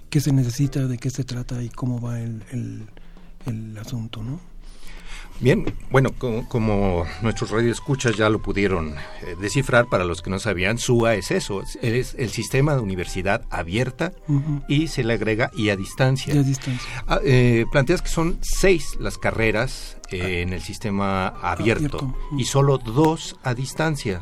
qué 0.10 0.20
se 0.20 0.32
necesita, 0.32 0.88
de 0.88 0.98
qué 0.98 1.10
se 1.10 1.24
trata 1.24 1.63
y 1.63 1.70
cómo 1.70 2.00
va 2.00 2.20
el, 2.22 2.43
el, 2.51 2.86
el 3.46 3.77
asunto, 3.77 4.22
¿no? 4.22 4.52
Bien, 5.39 5.65
bueno, 5.91 6.11
co- 6.17 6.45
como, 6.47 7.05
nuestros 7.21 7.49
radioescuchas 7.51 8.15
ya 8.15 8.29
lo 8.29 8.41
pudieron 8.41 8.95
eh, 9.23 9.35
descifrar, 9.41 9.87
para 9.87 10.05
los 10.05 10.21
que 10.21 10.29
no 10.29 10.39
sabían, 10.39 10.77
SUA 10.77 11.15
es 11.15 11.31
eso, 11.31 11.61
es, 11.81 12.15
el 12.17 12.29
sistema 12.29 12.75
de 12.75 12.81
universidad 12.81 13.43
abierta 13.49 14.13
y 14.69 14.87
se 14.87 15.03
le 15.03 15.13
agrega 15.13 15.51
y 15.55 15.69
a 15.69 15.75
distancia. 15.75 16.33
Y 16.33 16.37
a 16.37 16.43
distancia. 16.43 16.89
Ah, 17.07 17.19
eh, 17.25 17.65
planteas 17.71 18.01
que 18.01 18.07
son 18.09 18.37
seis 18.41 18.95
las 18.99 19.17
carreras 19.17 19.97
eh, 20.11 20.43
en 20.43 20.53
el 20.53 20.61
sistema 20.61 21.27
abierto, 21.27 22.15
y 22.37 22.45
solo 22.45 22.77
dos 22.77 23.35
a 23.43 23.53
distancia. 23.53 24.21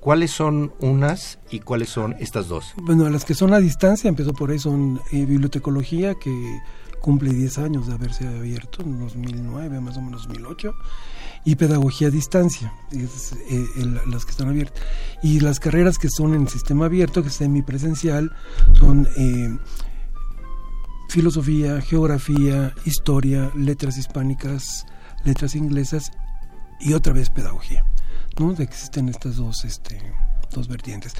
¿Cuáles 0.00 0.30
son 0.30 0.72
unas 0.80 1.40
y 1.50 1.60
cuáles 1.60 1.90
son 1.90 2.14
estas 2.20 2.48
dos? 2.48 2.72
Bueno, 2.76 3.08
las 3.10 3.24
que 3.26 3.34
son 3.34 3.52
a 3.52 3.58
distancia, 3.60 4.08
empezó 4.08 4.32
por 4.32 4.50
ahí, 4.50 4.58
son 4.58 5.00
bibliotecología, 5.12 6.14
que 6.14 6.58
cumple 7.04 7.34
10 7.34 7.58
años 7.58 7.86
de 7.86 7.92
haberse 7.92 8.26
abierto, 8.26 8.82
en 8.82 8.98
2009, 8.98 9.78
más 9.78 9.98
o 9.98 10.00
menos 10.00 10.22
2008, 10.22 10.74
y 11.44 11.54
pedagogía 11.56 12.08
a 12.08 12.10
distancia, 12.10 12.72
eh, 12.92 14.00
las 14.06 14.24
que 14.24 14.30
están 14.30 14.48
abiertas. 14.48 14.82
Y 15.22 15.40
las 15.40 15.60
carreras 15.60 15.98
que 15.98 16.08
son 16.08 16.32
en 16.32 16.48
sistema 16.48 16.86
abierto, 16.86 17.20
que 17.20 17.28
es 17.28 17.34
semipresencial, 17.34 18.34
son 18.80 19.06
eh, 19.18 19.54
filosofía, 21.10 21.82
geografía, 21.82 22.72
historia, 22.86 23.52
letras 23.54 23.98
hispánicas, 23.98 24.86
letras 25.24 25.56
inglesas 25.56 26.10
y 26.80 26.94
otra 26.94 27.12
vez 27.12 27.28
pedagogía. 27.28 27.84
¿no? 28.38 28.52
Existen 28.52 29.10
estas 29.10 29.36
dos, 29.36 29.66
este, 29.66 30.00
dos 30.54 30.68
vertientes. 30.68 31.12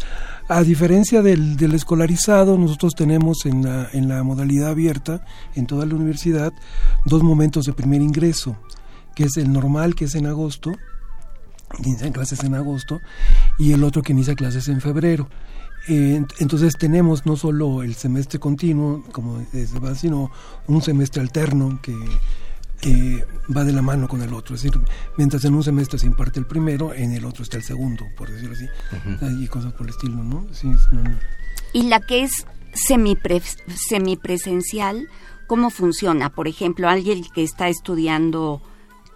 A 0.49 0.63
diferencia 0.63 1.21
del, 1.21 1.57
del 1.57 1.75
escolarizado, 1.75 2.57
nosotros 2.57 2.95
tenemos 2.95 3.45
en 3.45 3.63
la, 3.65 3.89
en 3.93 4.09
la 4.09 4.23
modalidad 4.23 4.71
abierta, 4.71 5.25
en 5.55 5.67
toda 5.67 5.85
la 5.85 5.95
universidad, 5.95 6.53
dos 7.05 7.23
momentos 7.23 7.67
de 7.67 7.73
primer 7.75 8.01
ingreso, 8.01 8.57
que 9.15 9.25
es 9.25 9.37
el 9.37 9.53
normal, 9.53 9.95
que 9.95 10.07
es 10.07 10.15
en 10.15 10.27
agosto, 10.27 10.73
que 11.83 11.89
inicia 11.91 12.13
clases 12.13 12.43
en 12.45 12.55
agosto, 12.55 13.01
y 13.59 13.73
el 13.73 13.85
otro 13.85 14.03
que 14.03 14.13
inicia 14.13 14.35
clases 14.35 14.69
en 14.69 14.81
febrero. 14.81 15.29
Eh, 15.89 16.19
ent- 16.19 16.33
entonces 16.39 16.75
tenemos 16.79 17.27
no 17.27 17.37
solo 17.37 17.83
el 17.83 17.95
semestre 17.95 18.39
continuo, 18.39 19.05
como 19.13 19.45
se 19.53 19.79
va, 19.81 19.95
sino 19.95 20.31
un 20.67 20.81
semestre 20.81 21.21
alterno 21.21 21.79
que 21.83 21.95
eh, 22.85 23.25
va 23.55 23.65
de 23.65 23.73
la 23.73 23.83
mano 23.83 24.07
con 24.09 24.23
el 24.23 24.33
otro. 24.35 24.55
Es 24.55 24.63
decir, 24.63 24.81
mientras 25.17 25.45
en 25.45 25.55
un 25.55 25.63
semestre 25.63 25.99
se 25.99 26.07
imparte 26.07 26.39
el 26.41 26.47
primero, 26.47 26.93
en 26.95 27.13
el 27.13 27.25
otro 27.25 27.43
está 27.43 27.57
el 27.57 27.63
segundo, 27.63 28.05
por 28.17 28.31
decirlo 28.31 28.55
así. 28.55 28.67
Y 29.43 29.47
cosas 29.49 29.73
por 29.73 29.87
el 29.87 29.91
estilo, 29.95 30.17
¿no? 30.23 30.47
Sí, 30.53 30.69
es- 30.71 30.93
no, 30.93 31.03
no. 31.03 31.19
Y 31.73 31.83
la 31.85 32.01
que 32.01 32.23
es 32.23 32.47
semipre- 32.89 33.43
semipresencial, 33.89 35.09
¿cómo 35.47 35.71
funciona? 35.71 36.31
Por 36.31 36.47
ejemplo, 36.49 36.89
alguien 36.89 37.25
que 37.35 37.43
está 37.43 37.69
estudiando 37.69 38.61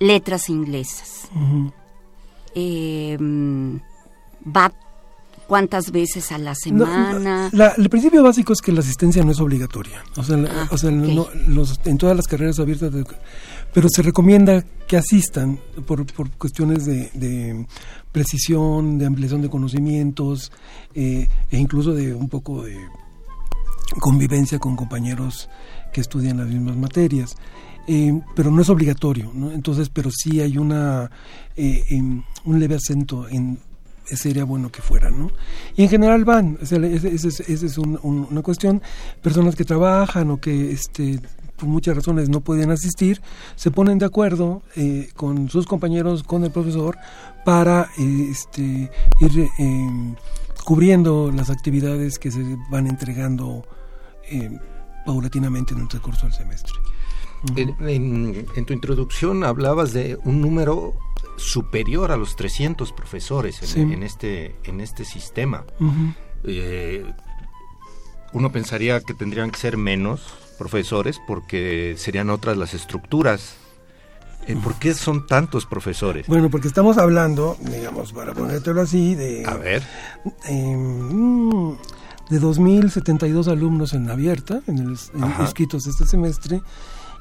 letras 0.01 0.49
inglesas, 0.49 1.29
eh, 2.55 3.17
¿va 3.21 4.73
cuántas 5.47 5.91
veces 5.93 6.31
a 6.33 6.39
la 6.39 6.51
No, 6.51 6.55
semana? 6.57 7.49
la- 7.53 7.69
el 7.77 7.89
principio 7.89 8.23
básico 8.23 8.53
es 8.53 8.61
que 8.61 8.71
la 8.73 8.81
asistencia 8.81 9.25
no 9.25 9.33
es 9.33 9.41
obligatoria. 9.41 10.03
O 10.17 10.23
sea, 10.23 10.37
la- 10.37 10.51
Ah, 10.65 10.69
o 10.71 10.77
sea, 10.79 10.91
ok. 10.91 10.95
no- 10.97 11.29
los- 11.47 11.81
en 11.85 11.97
todas 11.99 12.17
las 12.17 12.27
carreras 12.27 12.59
abiertas, 12.59 12.93
de- 12.93 13.05
pero 13.79 13.89
se 13.91 14.03
recomienda 14.03 14.65
que 14.89 14.97
asistan 14.97 15.57
por, 15.87 16.05
por 16.13 16.33
cuestiones 16.33 16.85
de, 16.85 17.65
precisión, 18.11 18.99
de 18.99 19.07
ampliación 19.07 19.41
de 19.41 19.49
conocimientos 19.49 20.51
eh, 20.97 21.29
e 21.49 21.57
incluso 21.57 21.95
de 21.95 22.13
un 22.13 22.29
poco 22.29 22.65
de 22.65 22.77
convivencia 24.01 24.59
con 24.59 24.75
compañeros 24.75 25.49
que 25.93 26.01
estudian 26.01 26.39
las 26.39 26.49
mismas 26.49 26.77
materias. 26.77 27.37
Eh, 27.87 28.21
pero 28.35 28.51
no 28.51 28.63
es 28.63 28.69
obligatorio, 28.69 29.31
¿no? 29.33 29.53
Entonces, 29.53 29.91
pero 29.91 30.11
sí 30.11 30.41
hay 30.41 30.59
una 30.59 31.09
eh, 31.55 31.85
em, 31.91 32.25
un 32.47 32.59
leve 32.59 32.75
acento 32.75 33.29
en 33.29 33.61
sería 34.07 34.43
bueno 34.43 34.73
que 34.73 34.83
fueran, 34.83 35.21
¿no? 35.21 35.31
Y 35.77 35.85
en 35.85 35.89
general 35.89 36.25
van, 36.25 36.59
o 36.61 36.67
sea, 36.67 36.85
ese 36.85 37.29
es, 37.29 37.79
una 37.79 38.43
cuestión, 38.43 38.83
personas 39.23 39.55
que 39.55 39.65
trabajan 39.65 40.33
o 40.33 40.41
que 40.41 40.73
este, 40.73 41.21
por 41.59 41.69
muchas 41.69 41.97
razones 41.97 42.29
no 42.29 42.41
pueden 42.41 42.71
asistir, 42.71 43.21
se 43.57 43.71
ponen 43.71 43.99
de 43.99 44.07
acuerdo 44.07 44.63
eh, 44.77 45.11
con 45.17 45.51
sus 45.51 45.67
compañeros, 45.67 46.23
con 46.23 46.45
el 46.45 46.51
profesor, 46.51 46.97
para 47.45 47.91
eh, 47.99 48.29
este, 48.31 48.63
ir 49.21 49.49
eh, 49.59 50.15
cubriendo 50.65 51.31
las 51.35 51.51
actividades 51.51 52.19
que 52.19 52.31
se 52.31 52.43
van 52.71 52.87
entregando 52.87 53.67
eh, 54.31 54.51
paulatinamente 55.07 55.75
en 55.75 55.81
el 55.81 55.89
transcurso 55.89 56.27
del 56.27 56.35
semestre. 56.35 56.73
En, 57.57 57.75
en- 57.89 58.47
en 58.57 58.67
tu 58.67 58.73
introducción 58.73 59.45
hablabas 59.45 59.93
de 59.93 60.19
un 60.25 60.41
número 60.41 60.95
superior 61.37 62.11
a 62.11 62.17
los 62.17 62.35
300 62.35 62.93
profesores 62.93 63.63
en, 63.63 63.69
Sí. 63.69 63.81
en 63.81 64.03
este, 64.03 64.57
en 64.65 64.81
este 64.81 65.05
sistema. 65.05 65.65
Eh, 66.45 67.05
uno 68.33 68.51
pensaría 68.53 69.01
que 69.01 69.15
tendrían 69.15 69.51
que 69.51 69.59
ser 69.59 69.77
menos 69.77 70.35
profesores 70.59 71.19
porque 71.27 71.95
serían 71.97 72.29
otras 72.31 72.57
las 72.57 72.75
estructuras. 72.75 73.55
Eh, 74.47 74.57
¿Por 74.63 74.75
qué 74.77 74.95
son 74.95 75.27
tantos 75.27 75.67
profesores? 75.67 76.27
Bueno, 76.27 76.49
porque 76.51 76.69
estamos 76.69 76.97
hablando, 76.99 77.57
digamos, 77.61 78.13
para 78.13 78.33
ponértelo 78.35 78.81
así, 78.81 79.15
de... 79.15 79.45
A 79.47 79.55
ver, 79.55 79.83
eh, 80.49 80.77
de 82.31 82.41
2.072 82.41 83.47
alumnos 83.49 83.93
en 83.95 84.09
abierta, 84.11 84.61
en 84.67 84.79
el, 84.79 84.99
en- 85.15 85.41
inscritos 85.43 85.87
este 85.87 86.07
semestre, 86.07 86.61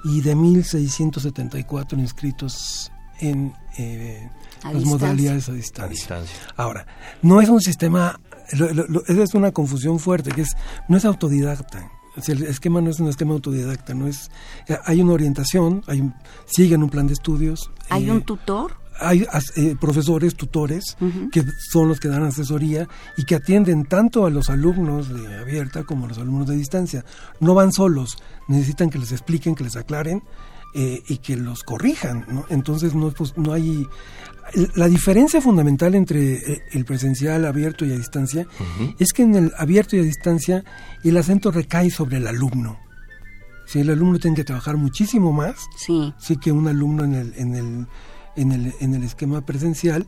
y 0.05 0.21
de 0.21 0.35
1.674 0.35 1.97
inscritos 1.99 2.91
en 3.19 3.53
eh, 3.77 4.29
A 4.63 4.71
las 4.73 4.83
distancia. 4.83 5.07
modalidades 5.07 5.49
a 5.49 5.51
a 5.51 5.55
distancia. 5.87 6.35
Ahora, 6.55 6.85
no 7.21 7.41
es 7.41 7.49
un 7.49 7.61
sistema, 7.61 8.19
lo- 8.53 8.73
lo- 8.73 8.87
lo- 8.87 9.03
esa 9.05 9.23
es 9.23 9.33
una 9.33 9.51
confusión 9.51 9.99
fuerte, 9.99 10.31
que 10.31 10.41
es, 10.41 10.55
no 10.87 10.97
es 10.97 11.05
autodidacta. 11.05 11.89
El 12.27 12.43
esquema 12.43 12.81
no 12.81 12.89
es 12.89 12.99
un 12.99 13.07
esquema 13.09 13.33
autodidacta, 13.33 13.93
no 13.93 14.07
es, 14.07 14.29
hay 14.85 15.01
una 15.01 15.13
orientación, 15.13 15.83
hay, 15.87 16.01
un- 16.01 16.13
siguen 16.45 16.83
un 16.83 16.89
plan 16.89 17.07
de 17.07 17.13
estudios. 17.13 17.69
¿Hay 17.89 18.07
eh, 18.07 18.11
un 18.11 18.21
tutor? 18.23 18.73
hay 18.99 19.27
eh, 19.57 19.75
profesores, 19.79 20.33
tutores, 20.35 20.97
que 21.31 21.43
son 21.71 21.87
los 21.87 21.99
que 21.99 22.07
dan 22.07 22.23
asesoría 22.23 22.87
y 23.15 23.25
que 23.25 23.35
atienden 23.35 23.85
tanto 23.85 24.25
a 24.25 24.31
los 24.31 24.49
alumnos 24.49 25.09
de 25.09 25.37
abierta 25.37 25.83
como 25.83 26.05
a 26.05 26.07
los 26.09 26.17
alumnos 26.17 26.47
de 26.47 26.55
distancia. 26.55 27.05
No 27.39 27.53
van 27.53 27.71
solos, 27.71 28.17
necesitan 28.47 28.89
que 28.89 28.97
les 28.97 29.11
expliquen, 29.11 29.53
que 29.53 29.63
les 29.63 29.75
aclaren 29.75 30.23
eh, 30.73 31.03
y 31.07 31.17
que 31.19 31.35
los 31.37 31.61
corrijan. 31.61 32.25
¿no? 32.27 32.45
Entonces 32.49 32.95
no, 32.95 33.11
pues, 33.11 33.37
no 33.37 33.53
hay... 33.53 33.85
La 34.75 34.87
diferencia 34.87 35.41
fundamental 35.41 35.93
entre 35.95 36.33
eh, 36.35 36.61
el 36.71 36.85
presencial 36.85 37.45
abierto 37.45 37.85
y 37.85 37.91
a 37.91 37.97
distancia 37.97 38.47
es 38.97 39.11
que 39.13 39.23
en 39.23 39.35
el 39.35 39.51
abierto 39.57 39.95
y 39.95 39.99
a 39.99 40.03
distancia 40.03 40.63
el 41.03 41.17
acento 41.17 41.51
recae 41.51 41.89
sobre 41.91 42.17
el 42.17 42.27
alumno. 42.27 42.79
Si 43.65 43.79
el 43.79 43.89
alumno 43.89 44.17
tiene 44.19 44.37
que 44.37 44.45
trabajar 44.45 44.77
muchísimo 44.77 45.33
más, 45.33 45.55
Sí. 45.77 46.13
sí 46.17 46.37
que 46.37 46.51
un 46.53 46.67
alumno 46.67 47.03
en 47.03 47.15
el, 47.15 47.33
en 47.37 47.55
el 47.55 47.87
en 48.37 48.51
el, 48.51 48.73
en 48.79 48.93
el 48.93 49.03
esquema 49.03 49.43
presencial. 49.45 50.07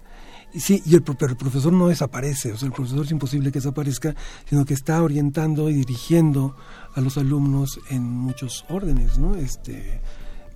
Y 0.54 0.60
Sí, 0.62 0.82
y 0.86 0.94
el, 0.96 1.02
pro- 1.04 1.16
pero 1.18 1.32
el 1.32 1.38
profesor 1.38 1.74
no 1.74 1.88
desaparece, 1.88 2.52
o 2.54 2.58
sea, 2.58 2.68
el 2.68 2.74
profesor 2.74 3.04
es 3.06 3.12
imposible 3.12 3.52
que 3.52 3.60
desaparezca, 3.60 4.16
sino 4.48 4.66
que 4.66 4.74
está 4.76 5.02
orientando 5.04 5.70
y 5.70 5.74
dirigiendo 5.74 6.56
a 6.96 7.02
los 7.02 7.18
alumnos 7.18 7.80
en 7.90 8.04
muchos 8.04 8.66
órdenes, 8.70 9.18
¿no? 9.18 9.36
Este, 9.36 10.00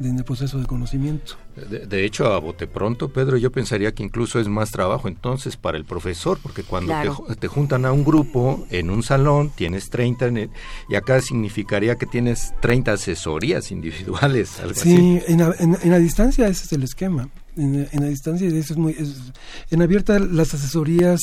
en 0.05 0.17
el 0.17 0.23
proceso 0.23 0.59
de 0.59 0.65
conocimiento. 0.65 1.33
De, 1.69 1.85
de 1.85 2.05
hecho, 2.05 2.27
a 2.33 2.39
bote 2.39 2.67
pronto, 2.67 3.09
Pedro, 3.13 3.37
yo 3.37 3.51
pensaría 3.51 3.93
que 3.93 4.03
incluso 4.03 4.39
es 4.39 4.47
más 4.47 4.71
trabajo 4.71 5.07
entonces 5.07 5.55
para 5.57 5.77
el 5.77 5.85
profesor, 5.85 6.39
porque 6.41 6.63
cuando 6.63 6.93
te 6.93 7.01
Claro. 7.01 7.25
te, 7.39 7.47
juntan 7.47 7.85
a 7.85 7.91
un 7.91 8.03
grupo 8.03 8.65
en 8.71 8.89
un 8.89 9.03
salón, 9.03 9.51
tienes 9.55 9.89
30, 9.89 10.27
en 10.27 10.37
el- 10.37 10.49
y 10.89 10.95
acá 10.95 11.21
significaría 11.21 11.95
que 11.95 12.05
tienes 12.05 12.53
30 12.61 12.93
asesorías 12.93 13.71
individuales, 13.71 14.59
algo 14.59 14.71
así. 14.71 14.89
Sí, 14.97 15.19
en, 15.27 15.39
la- 15.39 15.55
en, 15.59 15.77
en 15.81 15.89
la 15.91 15.99
distancia 15.99 16.47
ese 16.47 16.65
es 16.65 16.73
el 16.73 16.83
esquema. 16.83 17.29
En, 17.55 17.87
en 17.91 18.01
la 18.01 18.07
distancia 18.07 18.47
eso 18.47 18.73
es 18.73 18.77
muy... 18.79 18.93
es- 18.93 19.31
en 19.69 19.81
abierta 19.83 20.17
las 20.17 20.53
asesorías 20.55 21.19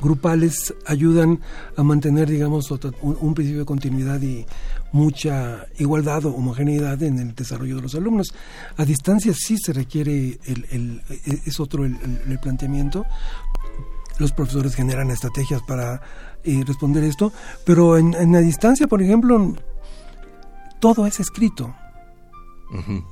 grupales 0.00 0.74
ayudan 0.86 1.40
a 1.76 1.82
mantener, 1.82 2.28
digamos, 2.28 2.70
un 3.00 3.34
principio 3.34 3.60
de 3.60 3.66
continuidad 3.66 4.20
y 4.20 4.44
mucha 4.92 5.66
igualdad 5.78 6.24
o 6.26 6.34
homogeneidad 6.34 7.02
en 7.02 7.18
el 7.18 7.34
desarrollo 7.34 7.76
de 7.76 7.82
los 7.82 7.94
alumnos. 7.94 8.34
A 8.76 8.84
distancia 8.84 9.32
sí 9.34 9.56
se 9.58 9.72
requiere, 9.72 10.38
el, 10.46 10.66
el- 10.70 11.02
es 11.46 11.60
otro 11.60 11.84
el, 11.84 11.96
planteamiento. 12.42 13.04
Los 14.18 14.32
profesores 14.32 14.74
generan 14.74 15.10
estrategias 15.10 15.62
para 15.62 16.00
eh, 16.44 16.62
responder 16.66 17.04
esto, 17.04 17.32
pero 17.64 17.96
en, 17.96 18.14
en 18.14 18.32
la 18.32 18.40
distancia, 18.40 18.86
por 18.86 19.00
ejemplo, 19.02 19.54
todo 20.80 21.06
es 21.06 21.20
escrito. 21.20 21.74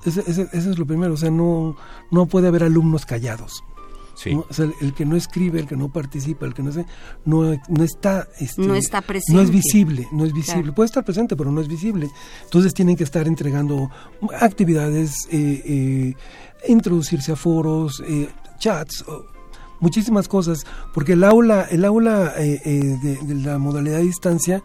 Ese, 0.05 0.21
ese- 0.27 0.49
ese 0.53 0.71
es 0.71 0.79
lo 0.79 0.87
primero, 0.87 1.15
o 1.15 1.17
sea, 1.17 1.31
no, 1.31 1.77
no 2.11 2.27
puede 2.27 2.49
haber 2.49 2.63
alumnos 2.65 3.07
callados. 3.07 3.63
Sí. 4.19 4.35
¿no? 4.35 4.45
O 4.51 4.53
sea, 4.53 4.69
el, 4.81 4.93
que 4.93 5.07
no 5.07 5.17
escribe, 5.17 5.61
el 5.61 5.67
que 5.67 5.77
no 5.77 5.89
participa, 5.93 6.45
el 6.47 6.55
que 6.55 6.63
no 6.63 6.73
sé, 6.73 6.85
no, 7.25 7.57
no 7.69 7.85
está... 7.85 8.29
este, 8.41 8.61
No 8.63 8.75
está 8.75 9.01
No 9.01 9.07
presente. 9.07 9.43
es 9.43 9.51
visible, 9.51 10.09
no 10.13 10.25
es 10.25 10.33
visible. 10.33 10.63
Claro. 10.63 10.75
Puede 10.75 10.87
estar 10.87 11.05
presente, 11.05 11.37
pero 11.37 11.53
no 11.53 11.61
es 11.61 11.69
visible. 11.69 12.11
Entonces 12.45 12.75
tienen 12.75 12.97
que 12.97 13.05
estar 13.05 13.27
entregando 13.27 13.91
actividades, 14.41 15.13
eh, 15.31 15.63
eh, 15.65 16.15
introducirse 16.69 17.33
a 17.33 17.37
foros, 17.37 18.03
eh, 18.07 18.29
chats, 18.59 19.05
muchísimas 19.81 20.27
cosas, 20.29 20.67
porque 20.93 21.13
el 21.13 21.23
aula, 21.25 21.67
el 21.71 21.85
aula 21.85 22.35
eh, 22.39 22.61
eh, 22.65 22.99
de, 23.03 23.17
de 23.23 23.35
la 23.37 23.59
modalidad 23.59 23.99
de 23.99 24.05
distancia 24.05 24.63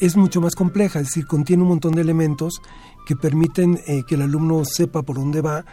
es 0.00 0.16
mucho 0.16 0.40
más 0.40 0.54
compleja, 0.54 1.00
es 1.00 1.06
decir, 1.06 1.26
contiene 1.26 1.64
un 1.64 1.70
montón 1.70 1.92
de 1.92 2.02
elementos 2.02 2.62
que 3.04 3.16
permiten 3.16 3.80
eh, 3.86 4.04
que 4.06 4.14
el 4.14 4.22
alumno 4.22 4.62
sepa 4.64 5.02
por 5.02 5.16
dónde 5.16 5.40
va, 5.40 5.64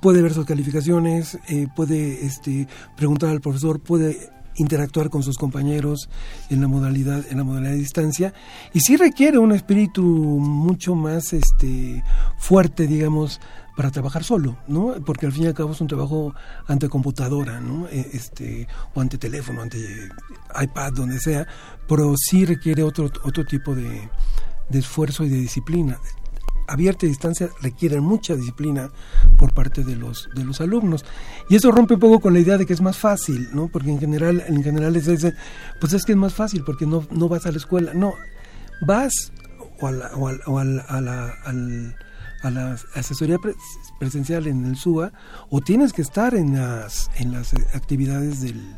puede 0.00 0.22
ver 0.22 0.34
sus 0.34 0.46
calificaciones, 0.46 1.38
eh, 1.48 1.66
puede 1.74 2.24
este, 2.24 2.66
preguntar 2.96 3.30
al 3.30 3.40
profesor, 3.40 3.80
puede 3.80 4.30
interactuar 4.58 5.08
con 5.10 5.22
sus 5.22 5.38
compañeros 5.38 6.08
en 6.50 6.60
la 6.60 6.68
modalidad 6.68 7.24
en 7.30 7.38
la 7.38 7.44
modalidad 7.44 7.72
de 7.72 7.78
distancia. 7.78 8.34
Y 8.72 8.80
sí 8.80 8.96
requiere 8.96 9.38
un 9.38 9.52
espíritu 9.52 10.02
mucho 10.02 10.94
más 10.94 11.32
este 11.32 12.02
fuerte 12.38 12.86
digamos 12.86 13.40
para 13.76 13.92
trabajar 13.92 14.24
solo 14.24 14.58
no 14.66 14.96
porque 15.06 15.26
al 15.26 15.32
fin 15.32 15.44
y 15.44 15.46
al 15.46 15.54
cabo 15.54 15.70
es 15.72 15.80
un 15.80 15.86
trabajo 15.86 16.34
ante 16.66 16.88
computadora 16.88 17.60
no 17.60 17.86
Eh, 17.86 18.10
este 18.12 18.66
o 18.94 19.00
ante 19.00 19.18
teléfono 19.18 19.62
ante 19.62 19.78
iPad 20.60 20.92
donde 20.94 21.20
sea 21.20 21.46
pero 21.86 22.14
sí 22.16 22.44
requiere 22.44 22.82
otro 22.82 23.04
otro 23.22 23.44
tipo 23.44 23.76
de, 23.76 24.10
de 24.68 24.78
esfuerzo 24.80 25.24
y 25.24 25.28
de 25.28 25.36
disciplina 25.36 26.00
abierta 26.68 27.06
y 27.06 27.08
distancia 27.08 27.48
requieren 27.62 28.02
mucha 28.04 28.34
disciplina 28.36 28.90
por 29.36 29.54
parte 29.54 29.82
de 29.84 29.96
los 29.96 30.28
de 30.34 30.44
los 30.44 30.60
alumnos. 30.60 31.04
Y 31.48 31.56
eso 31.56 31.70
rompe 31.72 31.94
un 31.94 32.00
poco 32.00 32.20
con 32.20 32.34
la 32.34 32.40
idea 32.40 32.58
de 32.58 32.66
que 32.66 32.72
es 32.74 32.80
más 32.80 32.96
fácil 32.98 33.48
no 33.52 33.68
porque 33.68 33.90
en 33.90 33.98
general 33.98 34.44
en 34.46 34.62
general 34.62 34.94
es 34.96 35.08
ese 35.08 35.34
pues 35.80 35.92
es 35.94 36.04
que 36.04 36.12
es 36.12 36.18
más 36.18 36.34
fácil 36.34 36.62
porque 36.64 36.86
no 36.86 37.06
no 37.10 37.28
vas 37.28 37.46
a 37.46 37.50
la 37.50 37.56
escuela. 37.58 37.94
No 37.94 38.14
vas 38.86 39.32
o 39.80 39.86
a 39.86 39.92
la, 39.92 40.06
o 40.16 40.28
al- 40.28 40.40
o 40.46 40.58
al- 40.58 40.84
a 40.88 41.00
la, 41.00 41.32
al- 41.44 41.96
a 42.42 42.50
la 42.50 42.76
asesoría 42.94 43.38
pre- 43.38 43.54
presencial 43.98 44.46
en 44.46 44.64
el 44.64 44.76
SUA 44.76 45.12
o 45.50 45.60
tienes 45.60 45.92
que 45.92 46.02
estar 46.02 46.34
en 46.34 46.54
las 46.60 47.10
en 47.16 47.32
las 47.32 47.52
actividades 47.74 48.40
del 48.40 48.76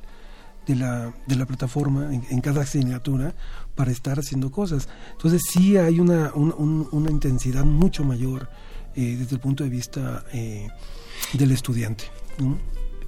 de 0.67 0.77
la, 0.77 1.13
de 1.27 1.37
la 1.37 1.47
plataforma 1.47 2.11
en 2.15 2.41
cada 2.43 2.61
asignatura 2.63 3.35
para 3.81 3.93
estar 3.93 4.19
haciendo 4.19 4.51
cosas. 4.51 4.89
Entonces 5.13 5.41
sí 5.51 5.79
hay 5.79 6.01
una, 6.01 6.33
un- 6.35 6.55
un- 6.59 6.87
una 6.93 7.11
intensidad 7.11 7.65
mucho 7.65 8.05
mayor 8.05 8.47
eh, 8.95 9.17
desde 9.19 9.37
el 9.37 9.41
punto 9.41 9.65
de 9.65 9.71
vista 9.71 10.23
eh, 10.35 10.69
del 11.33 11.51
estudiante. 11.53 12.05
¿no? 12.39 12.59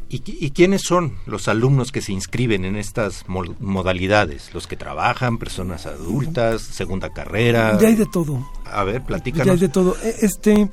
¿Y, 0.09 0.23
y 0.27 0.51
quiénes 0.53 0.81
son 0.83 1.17
los 1.27 1.47
alumnos 1.49 1.93
que 1.93 2.01
se 2.01 2.13
inscriben 2.13 2.65
en 2.65 2.77
estas 2.77 3.25
modalidades? 3.29 4.55
¿Los 4.55 4.67
que 4.67 4.77
trabajan, 4.77 5.37
personas 5.37 5.85
adultas, 5.85 6.63
segunda 6.63 7.11
carrera? 7.13 7.79
Ya 7.79 7.89
hay 7.89 7.95
de 7.97 8.07
todo. 8.07 8.49
A 8.65 8.83
ver, 8.85 9.01
Ya 9.03 9.07
platícanos. 9.07 9.49
hay 9.53 9.59
de 9.59 9.69
todo. 9.69 9.95
E- 10.03 10.17
Este, 10.23 10.71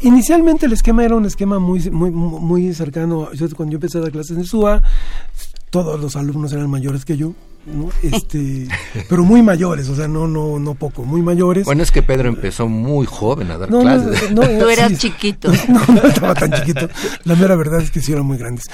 inicialmente 0.00 0.64
el 0.64 0.72
esquema 0.72 1.04
era 1.04 1.14
un 1.16 1.26
esquema 1.26 1.58
muy, 1.58 1.90
muy, 1.90 2.10
muy 2.10 2.72
cercano. 2.74 3.30
Yo, 3.34 3.48
cuando 3.54 3.72
yo 3.72 3.76
empecé 3.76 3.98
a 3.98 4.00
dar 4.00 4.12
clases 4.12 4.36
en 4.38 4.44
SUA, 4.44 4.82
todos 5.70 6.00
los 6.00 6.16
alumnos 6.16 6.52
eran 6.54 6.70
mayores 6.70 7.04
que 7.04 7.16
yo. 7.18 7.34
¿No? 7.66 7.88
Este, 8.02 8.66
pero 9.08 9.24
muy 9.24 9.42
mayores, 9.42 9.88
o 9.88 9.96
sea, 9.96 10.08
no, 10.08 10.26
no, 10.26 10.58
no 10.58 10.74
poco, 10.74 11.04
muy 11.04 11.22
mayores. 11.22 11.64
Bueno, 11.64 11.82
es 11.82 11.90
que 11.92 12.02
Pedro 12.02 12.28
empezó 12.28 12.68
muy 12.68 13.06
joven 13.06 13.50
a 13.50 13.58
dar 13.58 13.70
No, 13.70 13.78
no, 13.78 13.82
clases. 13.82 14.30
no, 14.32 14.42
Tú 14.58 14.68
eras 14.68 14.90
sí. 14.90 14.96
chiquito. 14.96 15.52
No, 15.68 15.80
no 15.94 16.02
estaba 16.02 16.34
tan 16.34 16.52
chiquito. 16.52 16.88
La 17.24 17.34
mera 17.34 17.56
verdad 17.56 17.80
es 17.80 17.90
que 17.90 18.00
sí 18.00 18.12
eran 18.12 18.26
muy 18.26 18.36
grandes. 18.36 18.64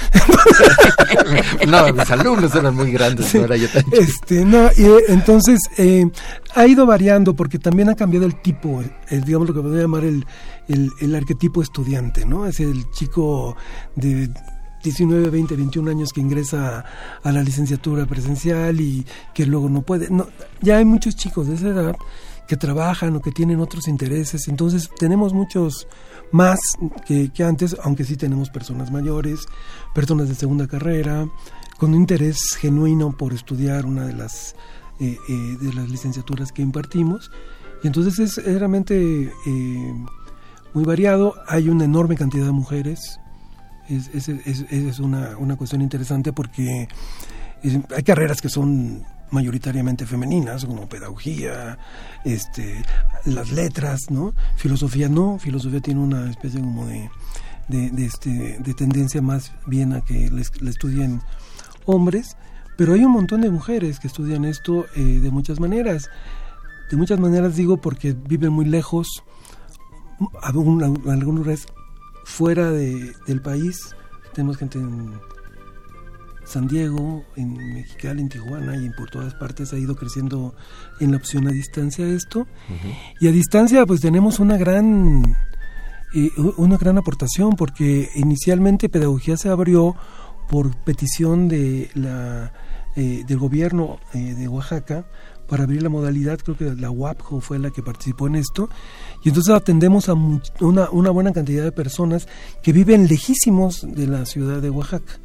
no, 1.66 1.92
mis 1.92 2.10
alumnos 2.10 2.54
eran 2.54 2.74
muy 2.74 2.90
grandes, 2.90 3.34
no 3.34 3.44
era 3.44 3.56
yo 3.56 3.68
tan 3.68 3.84
chico. 3.84 3.96
Este, 3.96 4.44
no, 4.44 4.68
y, 4.76 4.82
eh, 4.84 4.98
entonces 5.08 5.60
eh, 5.76 6.06
ha 6.54 6.66
ido 6.66 6.86
variando 6.86 7.34
porque 7.34 7.58
también 7.58 7.88
ha 7.88 7.94
cambiado 7.94 8.26
el 8.26 8.40
tipo, 8.40 8.82
el, 9.08 9.24
digamos 9.24 9.48
lo 9.48 9.54
que 9.54 9.60
podría 9.60 9.82
llamar 9.82 10.04
el, 10.04 10.26
el, 10.68 10.90
el 11.00 11.14
arquetipo 11.14 11.62
estudiante, 11.62 12.24
¿no? 12.24 12.46
Es 12.46 12.60
el 12.60 12.90
chico 12.90 13.56
de 13.94 14.30
19, 14.82 15.30
20, 15.30 15.56
21 15.56 15.90
años 15.90 16.12
que 16.12 16.20
ingresa 16.20 16.84
a 17.22 17.32
la 17.32 17.42
licenciatura 17.42 18.06
presencial 18.06 18.80
y 18.80 19.04
que 19.34 19.46
luego 19.46 19.68
no 19.68 19.82
puede. 19.82 20.10
No, 20.10 20.28
ya 20.60 20.78
hay 20.78 20.84
muchos 20.84 21.16
chicos 21.16 21.48
de 21.48 21.54
esa 21.54 21.68
edad 21.68 21.96
que 22.46 22.56
trabajan 22.56 23.14
o 23.14 23.20
que 23.20 23.30
tienen 23.30 23.60
otros 23.60 23.88
intereses, 23.88 24.48
entonces 24.48 24.88
tenemos 24.98 25.34
muchos 25.34 25.86
más 26.32 26.58
que, 27.06 27.30
antes, 27.44 27.76
aunque 27.82 28.04
sí 28.04 28.16
tenemos 28.16 28.48
personas 28.48 28.90
mayores, 28.90 29.40
personas 29.94 30.28
de 30.28 30.34
segunda 30.34 30.66
carrera, 30.66 31.28
con 31.76 31.90
un 31.90 31.96
interés 31.96 32.56
genuino 32.58 33.16
por 33.16 33.34
estudiar 33.34 33.84
una 33.84 34.06
de 34.06 34.14
las 34.14 34.56
eh, 34.98 35.16
eh, 35.28 35.56
de 35.60 35.74
las 35.74 35.88
licenciaturas 35.90 36.50
que 36.50 36.62
impartimos 36.62 37.30
y 37.84 37.86
entonces 37.86 38.18
es, 38.18 38.38
es 38.38 38.58
realmente 38.58 39.32
eh, 39.46 40.04
muy 40.74 40.84
variado 40.84 41.34
hay 41.46 41.68
una 41.68 41.84
enorme 41.84 42.16
cantidad 42.16 42.46
de 42.46 42.52
mujeres 42.52 43.20
es, 43.88 44.08
es, 44.14 44.28
es- 44.28 44.66
es 44.70 44.98
una, 45.00 45.36
una 45.38 45.56
cuestión 45.56 45.82
interesante 45.82 46.32
porque 46.32 46.88
hay 47.96 48.02
carreras 48.04 48.40
que 48.40 48.48
son 48.48 49.04
mayoritariamente 49.30 50.06
femeninas 50.06 50.64
como 50.64 50.88
pedagogía 50.88 51.78
este 52.24 52.82
las 53.26 53.50
letras 53.50 54.10
no 54.10 54.32
filosofía 54.56 55.08
no 55.08 55.38
filosofía 55.38 55.80
tiene 55.80 56.00
una 56.00 56.30
especie 56.30 56.60
como 56.60 56.86
de 56.86 57.10
de, 57.68 58.04
este 58.06 58.56
de 58.60 58.74
tendencia 58.74 59.20
más 59.20 59.52
bien 59.66 59.92
a 59.92 60.00
que 60.02 60.30
la 60.30 60.70
estudien 60.70 61.20
hombres 61.84 62.36
pero 62.78 62.94
hay 62.94 63.04
un 63.04 63.12
montón 63.12 63.40
de 63.42 63.50
mujeres 63.50 63.98
que 63.98 64.06
estudian 64.06 64.44
esto 64.44 64.86
eh, 64.94 65.00
de 65.02 65.30
muchas 65.32 65.58
maneras. 65.58 66.08
De 66.92 66.96
muchas 66.96 67.18
maneras 67.18 67.56
digo 67.56 67.78
porque 67.78 68.12
viven 68.12 68.52
muy 68.52 68.66
lejos. 68.66 69.24
Lugares 70.52 71.66
fuera 72.28 72.70
de, 72.70 73.14
del 73.26 73.40
país 73.40 73.94
tenemos 74.34 74.58
gente 74.58 74.78
en 74.78 75.18
San 76.44 76.68
Diego, 76.68 77.24
en 77.36 77.74
Mexicali, 77.74 78.20
en 78.20 78.28
Tijuana 78.28 78.76
y 78.76 78.90
por 78.90 79.10
todas 79.10 79.34
partes 79.34 79.72
ha 79.72 79.78
ido 79.78 79.96
creciendo 79.96 80.54
en 81.00 81.10
la 81.10 81.16
opción 81.16 81.48
a 81.48 81.50
distancia 81.50 82.06
esto. 82.06 82.46
Y 83.20 83.28
a 83.28 83.32
distancia 83.32 83.84
pues 83.86 84.00
tenemos 84.00 84.38
una 84.38 84.56
gran 84.56 85.36
eh, 86.14 86.30
una 86.56 86.76
gran 86.76 86.98
aportación 86.98 87.56
porque 87.56 88.10
inicialmente 88.14 88.88
pedagogía 88.88 89.36
se 89.36 89.48
abrió 89.48 89.96
por 90.48 90.76
petición 90.76 91.48
de 91.48 91.90
la 91.94 92.52
eh, 92.94 93.24
del 93.26 93.38
gobierno 93.38 93.98
eh, 94.14 94.34
de 94.34 94.48
Oaxaca 94.48 95.06
para 95.48 95.64
abrir 95.64 95.82
la 95.82 95.88
modalidad, 95.88 96.38
creo 96.38 96.56
que 96.56 96.74
la 96.74 96.90
UAPJO 96.90 97.40
fue 97.40 97.58
la 97.58 97.70
que 97.70 97.82
participó 97.82 98.26
en 98.26 98.36
esto, 98.36 98.68
y 99.24 99.28
entonces 99.30 99.54
atendemos 99.54 100.08
a 100.08 100.14
una, 100.14 100.90
una 100.90 101.10
buena 101.10 101.32
cantidad 101.32 101.64
de 101.64 101.72
personas 101.72 102.28
que 102.62 102.72
viven 102.72 103.08
lejísimos 103.08 103.86
de 103.88 104.06
la 104.06 104.26
ciudad 104.26 104.60
de 104.60 104.70
Oaxaca. 104.70 105.18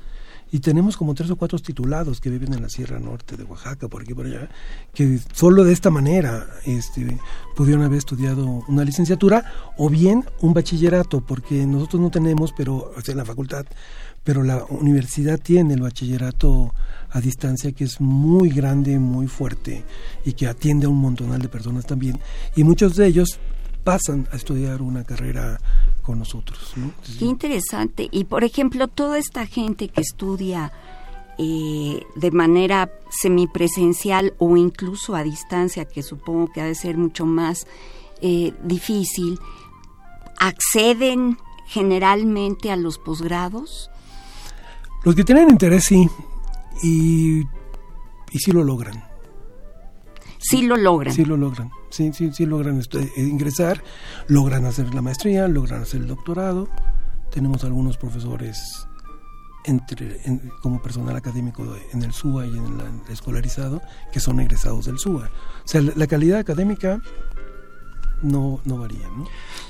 y 0.51 0.59
tenemos 0.59 0.97
como 0.97 1.15
tres 1.15 1.31
o 1.31 1.35
cuatro 1.35 1.57
titulados 1.57 2.21
que 2.21 2.29
viven 2.29 2.53
en 2.53 2.61
la 2.61 2.69
Sierra 2.69 2.99
Norte 2.99 3.35
de 3.35 3.43
Oaxaca, 3.43 3.87
por 3.87 4.03
aquí 4.03 4.13
por 4.13 4.27
allá, 4.27 4.49
que 4.93 5.19
solo 5.33 5.63
de 5.63 5.73
esta 5.73 5.89
manera 5.89 6.45
este, 6.65 7.17
pudieron 7.55 7.83
haber 7.83 7.97
estudiado 7.97 8.63
una 8.67 8.85
licenciatura 8.85 9.73
o 9.77 9.89
bien 9.89 10.23
un 10.41 10.53
bachillerato, 10.53 11.21
porque 11.21 11.65
nosotros 11.65 12.01
no 12.03 12.11
tenemos, 12.11 12.53
pero 12.55 12.93
en 13.05 13.17
la 13.17 13.25
facultad, 13.25 13.65
pero 14.23 14.43
la 14.43 14.65
universidad 14.69 15.39
tiene 15.39 15.73
el 15.73 15.81
bachillerato 15.81 16.73
a 17.09 17.21
distancia 17.21 17.71
que 17.71 17.83
es 17.83 18.01
muy 18.01 18.49
grande, 18.49 18.97
muy 18.99 19.27
fuerte 19.27 19.83
y 20.25 20.33
que 20.33 20.47
atiende 20.47 20.85
a 20.85 20.89
un 20.89 20.99
montonal 20.99 21.41
de 21.41 21.49
personas 21.49 21.85
también. 21.85 22.19
Y 22.55 22.63
muchos 22.63 22.95
de 22.95 23.07
ellos 23.07 23.39
pasan 23.83 24.27
a 24.31 24.35
estudiar 24.35 24.81
una 24.81 25.03
carrera 25.03 25.59
con 26.01 26.19
nosotros. 26.19 26.73
Qué 27.19 27.25
interesante. 27.25 28.07
Y 28.11 28.25
por 28.25 28.43
ejemplo, 28.43 28.87
toda 28.87 29.17
esta 29.17 29.45
gente 29.45 29.89
que 29.89 30.01
estudia 30.01 30.71
eh, 31.37 32.03
de 32.15 32.31
manera 32.31 32.91
semipresencial 33.09 34.33
o 34.37 34.55
incluso 34.55 35.15
a 35.15 35.23
distancia, 35.23 35.85
que 35.85 36.03
supongo 36.03 36.51
que 36.51 36.61
ha 36.61 36.65
de 36.65 36.75
ser 36.75 36.97
mucho 36.97 37.25
más 37.25 37.65
eh, 38.21 38.53
difícil, 38.63 39.39
acceden 40.39 41.37
generalmente 41.67 42.71
a 42.71 42.75
los 42.75 42.99
posgrados. 42.99 43.89
Los 45.03 45.15
que 45.15 45.23
tienen 45.23 45.49
interés 45.49 45.83
sí, 45.85 46.07
y, 46.81 47.39
y 47.39 48.39
sí 48.39 48.51
lo 48.51 48.63
logran. 48.63 49.03
Sí 50.39 50.61
lo 50.63 50.75
logran. 50.75 51.13
Sí 51.13 51.25
lo 51.25 51.37
logran 51.37 51.71
sí, 51.93 52.11
sí, 52.11 52.31
sí 52.33 52.45
logran 52.45 52.81
eh, 52.81 53.09
ingresar, 53.17 53.83
logran 54.27 54.65
hacer 54.65 54.93
la 54.93 55.01
maestría, 55.01 55.47
logran 55.47 55.83
hacer 55.83 56.01
el 56.01 56.07
doctorado. 56.07 56.67
Tenemos 57.31 57.63
algunos 57.63 57.97
profesores 57.97 58.87
entre, 59.65 60.19
como 60.61 60.81
personal 60.81 61.15
académico 61.15 61.63
en 61.93 62.03
el 62.03 62.13
SUA 62.13 62.47
y 62.47 62.57
en 62.57 62.65
el 62.65 63.11
escolarizado 63.11 63.81
que 64.11 64.19
son 64.19 64.39
egresados 64.39 64.85
del 64.85 64.99
SUA. 64.99 65.29
O 65.63 65.67
sea, 65.67 65.81
la, 65.81 66.07
calidad 66.07 66.39
académica 66.39 66.99
no, 68.23 68.59
no 68.65 68.77
varía. 68.77 69.07
¿no? 69.15 69.27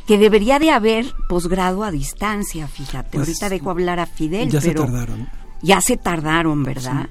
Que 0.07 0.17
debería 0.17 0.59
de 0.59 0.71
haber 0.71 1.13
posgrado 1.27 1.83
a 1.83 1.91
distancia, 1.91 2.67
fíjate. 2.67 3.17
Pues, 3.17 3.27
Ahorita 3.27 3.49
dejo 3.49 3.69
hablar 3.69 3.99
a 3.99 4.05
Fidel. 4.05 4.49
Ya 4.49 4.61
se 4.61 4.73
tardaron. 4.73 5.27
Ya 5.61 5.81
se 5.81 5.97
tardaron, 5.97 6.63
¿verdad? 6.63 7.09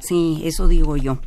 sí, 0.00 0.42
eso 0.44 0.68
digo 0.68 0.96
yo. 0.96 1.18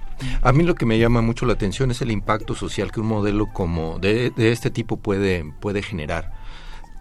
A 0.41 0.51
mí 0.51 0.63
lo 0.63 0.75
que 0.75 0.85
me 0.85 0.99
llama 0.99 1.21
mucho 1.21 1.45
la 1.45 1.53
atención 1.53 1.91
es 1.91 2.01
el 2.01 2.11
impacto 2.11 2.55
social 2.55 2.91
que 2.91 2.99
un 2.99 3.07
modelo 3.07 3.47
como 3.47 3.99
de, 3.99 4.33
este 4.37 4.69
tipo 4.71 4.97
puede, 4.97 5.45
puede 5.59 5.81
generar. 5.81 6.33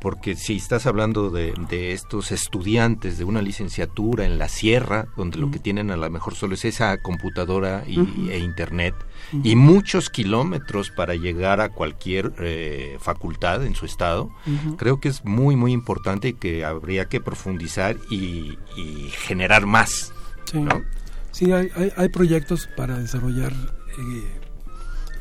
Porque 0.07 0.37
si 0.37 0.55
estás 0.55 0.87
hablando 0.87 1.31
de, 1.31 1.53
estos 1.93 2.31
estudiantes 2.31 3.19
de 3.19 3.25
una 3.25 3.43
licenciatura 3.43 4.25
en 4.25 4.39
la 4.39 4.49
sierra, 4.49 5.09
donde 5.17 5.37
lo 5.37 5.51
que 5.51 5.59
tienen 5.59 5.91
a 5.91 5.97
lo 5.97 6.09
mejor 6.11 6.37
solo 6.37 6.55
es 6.55 6.65
esa 6.65 6.97
computadora 6.99 7.83
y, 7.89 8.31
e 8.31 8.39
internet, 8.39 8.95
y 9.43 9.57
muchos 9.57 10.09
kilómetros 10.09 10.93
para 10.93 11.17
llegar 11.17 11.61
a 11.61 11.71
cualquier 11.71 12.33
eh, 12.39 12.99
facultad 13.01 13.67
en 13.67 13.75
su 13.75 13.85
estado, 13.85 14.31
creo 14.77 15.01
que 15.01 15.09
es 15.09 15.25
muy, 15.25 15.57
muy 15.57 15.73
importante 15.73 16.29
y 16.29 16.35
que 16.35 16.65
habría 16.65 17.07
que 17.07 17.21
profundizar 17.21 17.97
y, 18.09 18.57
generar 19.27 19.67
más. 19.67 20.13
Sí, 21.33 21.51
hay, 21.51 21.69
hay, 21.97 22.09
proyectos 22.11 22.69
para 22.77 22.97
desarrollar 22.97 23.53
eh, 23.99 24.41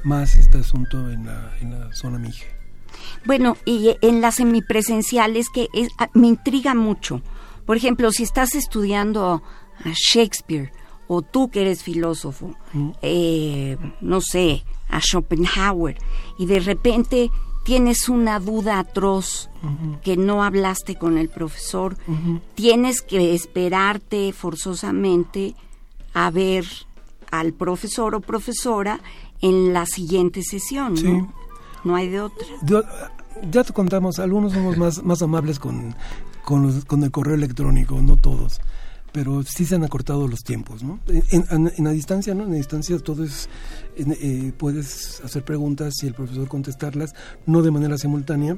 más 0.03 0.35
este 0.35 0.59
asunto 0.59 1.09
en 1.09 1.25
la, 1.25 1.57
en 1.59 1.71
la 1.71 1.91
zona 1.91 2.19
Mije. 2.19 2.54
Bueno, 3.25 3.57
y 3.65 3.95
en 4.01 4.21
las 4.21 4.35
semipresenciales 4.35 5.49
que 5.49 5.69
ah, 5.97 6.09
me 6.13 6.27
intriga 6.27 6.73
mucho. 6.73 7.21
Por 7.65 7.77
ejemplo, 7.77 8.11
si 8.11 8.23
estás 8.23 8.55
estudiando 8.55 9.41
a 9.83 9.91
Shakespeare 9.93 10.71
o 11.07 11.21
tú 11.21 11.49
que 11.49 11.61
eres 11.61 11.83
filósofo, 11.83 12.55
eh, 13.01 13.77
no 14.01 14.21
sé, 14.21 14.63
a 14.89 14.99
Schopenhauer, 14.99 15.97
y 16.37 16.45
de 16.45 16.59
repente 16.59 17.31
tienes 17.63 18.09
una 18.09 18.39
duda 18.39 18.79
atroz 18.79 19.49
que 20.03 20.17
no 20.17 20.43
hablaste 20.43 20.95
con 20.95 21.17
el 21.17 21.29
profesor, 21.29 21.97
tienes 22.53 23.01
que 23.01 23.33
esperarte 23.33 24.31
forzosamente 24.33 25.55
a 26.13 26.29
ver 26.29 26.65
al 27.31 27.53
profesor 27.53 28.13
o 28.13 28.21
profesora 28.21 28.99
en 29.41 29.73
la 29.73 29.85
siguiente 29.85 30.43
sesión, 30.43 30.93
¿no? 31.03 31.33
No 31.85 31.95
hay 31.95 32.09
de 32.09 32.19
otra. 32.19 32.45
ya 33.51 33.63
te 33.63 33.71
contamos, 33.71 34.19
algunos 34.19 34.53
somos 34.53 34.77
más, 34.77 35.03
más 35.03 35.21
amables 35.21 35.59
con, 35.59 35.95
con, 36.43 37.03
el 37.03 37.11
correo 37.11 37.35
electrónico, 37.35 38.01
no 38.01 38.17
todos 38.17 38.59
pero 39.11 39.43
sí 39.43 39.63
se 39.63 39.75
han 39.75 39.85
acortado 39.85 40.27
los 40.27 40.43
tiempos, 40.43 40.83
¿no? 40.83 40.99
En, 41.07 41.71
la 41.85 41.91
distancia, 41.91 42.35
¿no? 42.35 42.43
En 42.43 42.49
la 42.49 42.57
distancia 42.57 42.99
todo 42.99 43.23
es, 43.23 43.47
eh, 43.95 44.51
puedes 44.57 45.21
hacer 45.23 45.45
preguntas 45.45 45.93
y 46.03 46.07
el 46.07 46.13
profesor 46.13 46.49
contestarlas, 46.49 47.15
no 47.45 47.61
de 47.61 47.71
manera 47.71 47.97
simultánea, 47.97 48.57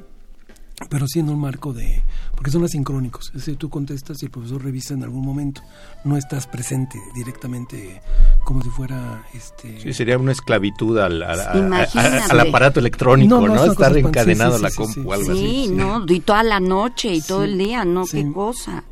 pero 0.89 1.07
sí 1.07 1.19
en 1.19 1.29
un 1.29 1.39
marco 1.39 1.73
de 1.73 2.03
porque 2.35 2.51
son 2.51 2.63
asincrónicos 2.63 3.27
es 3.27 3.33
decir 3.33 3.57
tú 3.57 3.69
contestas 3.69 4.21
y 4.21 4.25
el 4.25 4.31
profesor 4.31 4.63
revisa 4.63 4.93
en 4.93 5.03
algún 5.03 5.25
momento 5.25 5.61
no 6.03 6.17
estás 6.17 6.45
presente 6.45 6.99
directamente 7.15 8.01
como 8.43 8.61
si 8.61 8.69
fuera 8.69 9.23
este 9.33 9.81
sí 9.81 9.91
sería 9.91 10.17
una 10.17 10.33
esclavitud 10.33 10.99
al, 10.99 11.23
al, 11.23 12.39
aparato 12.39 12.79
electrónico 12.79 13.47
no, 13.47 13.65
estar 13.65 13.97
encadenado 13.97 14.55
a 14.55 14.59
la 14.59 14.71
compu 14.71 15.09
o 15.09 15.13
algo 15.13 15.31
así. 15.31 15.39
Sí 15.39 15.67
no 15.69 16.05
y 16.07 16.19
toda 16.19 16.43
la 16.43 16.59
noche 16.59 17.11
y 17.11 17.21
todo 17.21 17.43
el 17.43 17.57
día 17.57 17.83
no 17.83 18.05
qué 18.05 18.31
cosa. 18.31 18.83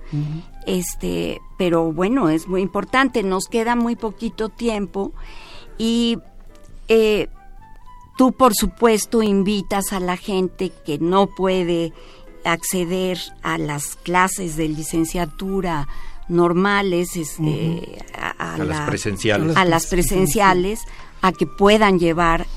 Este 0.66 1.40
pero 1.58 1.94
bueno 1.94 2.30
es 2.30 2.48
muy 2.48 2.62
importante 2.62 3.22
nos 3.22 3.46
queda 3.46 3.76
muy 3.76 3.96
poquito 3.96 4.50
tiempo 4.50 5.14
y 5.78 6.18
eh, 6.88 7.28
Tú, 8.18 8.32
por 8.32 8.54
supuesto, 8.56 9.22
invitas 9.24 9.92
a 9.92 10.00
la 10.00 10.18
gente 10.18 10.72
que 10.86 11.00
no 11.00 11.28
puede 11.28 11.94
acceder 12.46 13.18
a 13.42 13.58
las 13.58 13.96
clases 13.98 14.56
de 14.56 14.70
licenciatura 14.70 15.88
normales, 16.28 17.16
este, 17.16 18.00
a, 18.38 18.58
las 18.58 18.88
presenciales, 18.88 19.56
a 19.58 19.66
las 19.66 19.88
presenciales, 19.88 20.80
a 21.22 21.32
que 21.32 21.46
puedan 21.46 22.00
llevar 22.00 22.48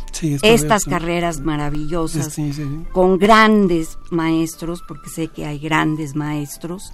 estas 0.42 0.84
carreras 0.84 1.40
maravillosas 1.40 2.36
con 2.92 3.18
grandes 3.18 3.98
maestros, 4.10 4.82
porque 4.86 5.10
sé 5.10 5.28
que 5.28 5.46
hay 5.46 5.58
grandes 5.58 6.14
maestros, 6.14 6.92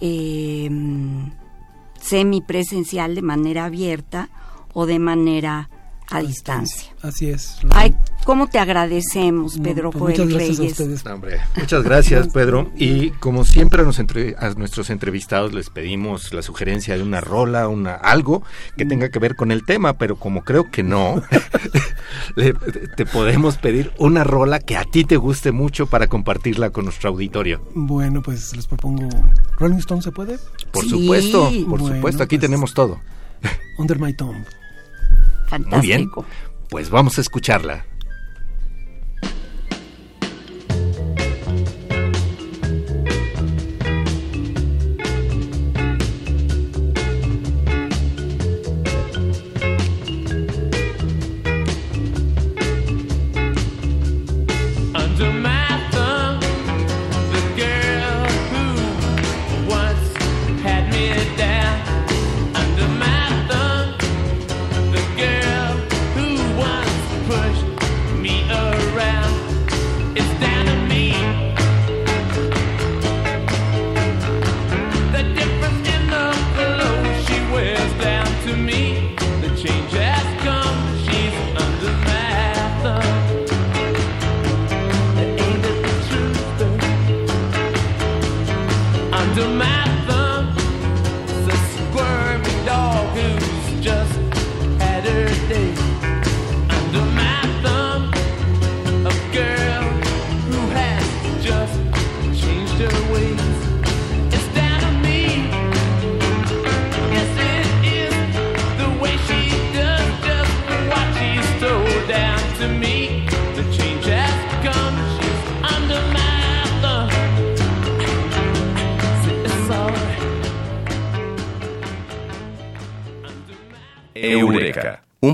eh, 0.00 0.70
semipresencial 2.00 3.14
de 3.14 3.22
manera 3.22 3.66
abierta 3.66 4.30
o 4.72 4.86
de 4.86 4.98
manera 4.98 5.68
a 6.10 6.20
distancia. 6.20 6.90
Así 7.02 7.30
es. 7.30 7.56
Ay, 7.70 7.94
¿cómo 8.24 8.48
te 8.48 8.58
agradecemos, 8.58 9.58
Pedro 9.58 9.90
pues 9.90 10.18
Joel 10.18 10.30
muchas 10.30 10.58
Reyes? 10.58 11.04
muchas 11.56 11.82
gracias, 11.84 12.28
Pedro. 12.28 12.70
Y 12.76 13.10
como 13.10 13.44
siempre 13.44 13.82
a, 13.82 14.46
a, 14.46 14.50
nuestros 14.54 14.90
entrevistados 14.90 15.54
les 15.54 15.70
pedimos 15.70 16.34
la 16.34 16.42
sugerencia 16.42 16.96
de 16.96 17.02
una 17.02 17.20
rola, 17.20 17.68
una 17.68 17.94
algo 17.94 18.42
que 18.76 18.84
tenga 18.84 19.08
que 19.10 19.18
ver 19.20 19.36
con 19.36 19.52
el 19.52 19.64
tema, 19.64 19.94
pero 19.94 20.16
como 20.16 20.42
creo 20.42 20.70
que 20.70 20.82
no, 20.82 21.22
te 22.96 23.06
podemos 23.06 23.56
pedir 23.56 23.92
una 23.98 24.24
rola 24.24 24.58
que 24.58 24.76
a 24.76 24.84
ti 24.84 25.04
te 25.04 25.16
guste 25.16 25.52
mucho 25.52 25.86
para 25.86 26.08
compartirla 26.08 26.70
con 26.70 26.84
nuestro 26.84 27.10
auditorio. 27.10 27.62
Bueno, 27.74 28.20
pues 28.20 28.54
les 28.56 28.66
propongo 28.66 29.08
Rolling 29.58 29.78
Stone, 29.78 30.02
¿se 30.02 30.10
puede? 30.10 30.38
Por 30.72 30.84
supuesto, 30.84 31.50
por 31.68 31.80
supuesto, 31.80 32.22
aquí 32.22 32.36
pues, 32.36 32.48
tenemos 32.48 32.74
todo. 32.74 33.00
Under 33.78 33.98
My 33.98 34.12
Tomb. 34.12 34.44
Fantástico. 35.50 35.76
Muy 35.76 35.86
bien, 35.86 36.10
pues 36.68 36.90
vamos 36.90 37.18
a 37.18 37.20
escucharla. 37.20 37.84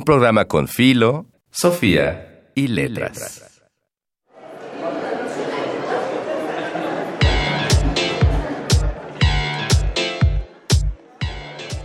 Programa 0.07 0.45
con 0.45 0.69
Filo, 0.69 1.27
Sofía 1.51 2.49
y 2.55 2.69
Letras. 2.69 3.43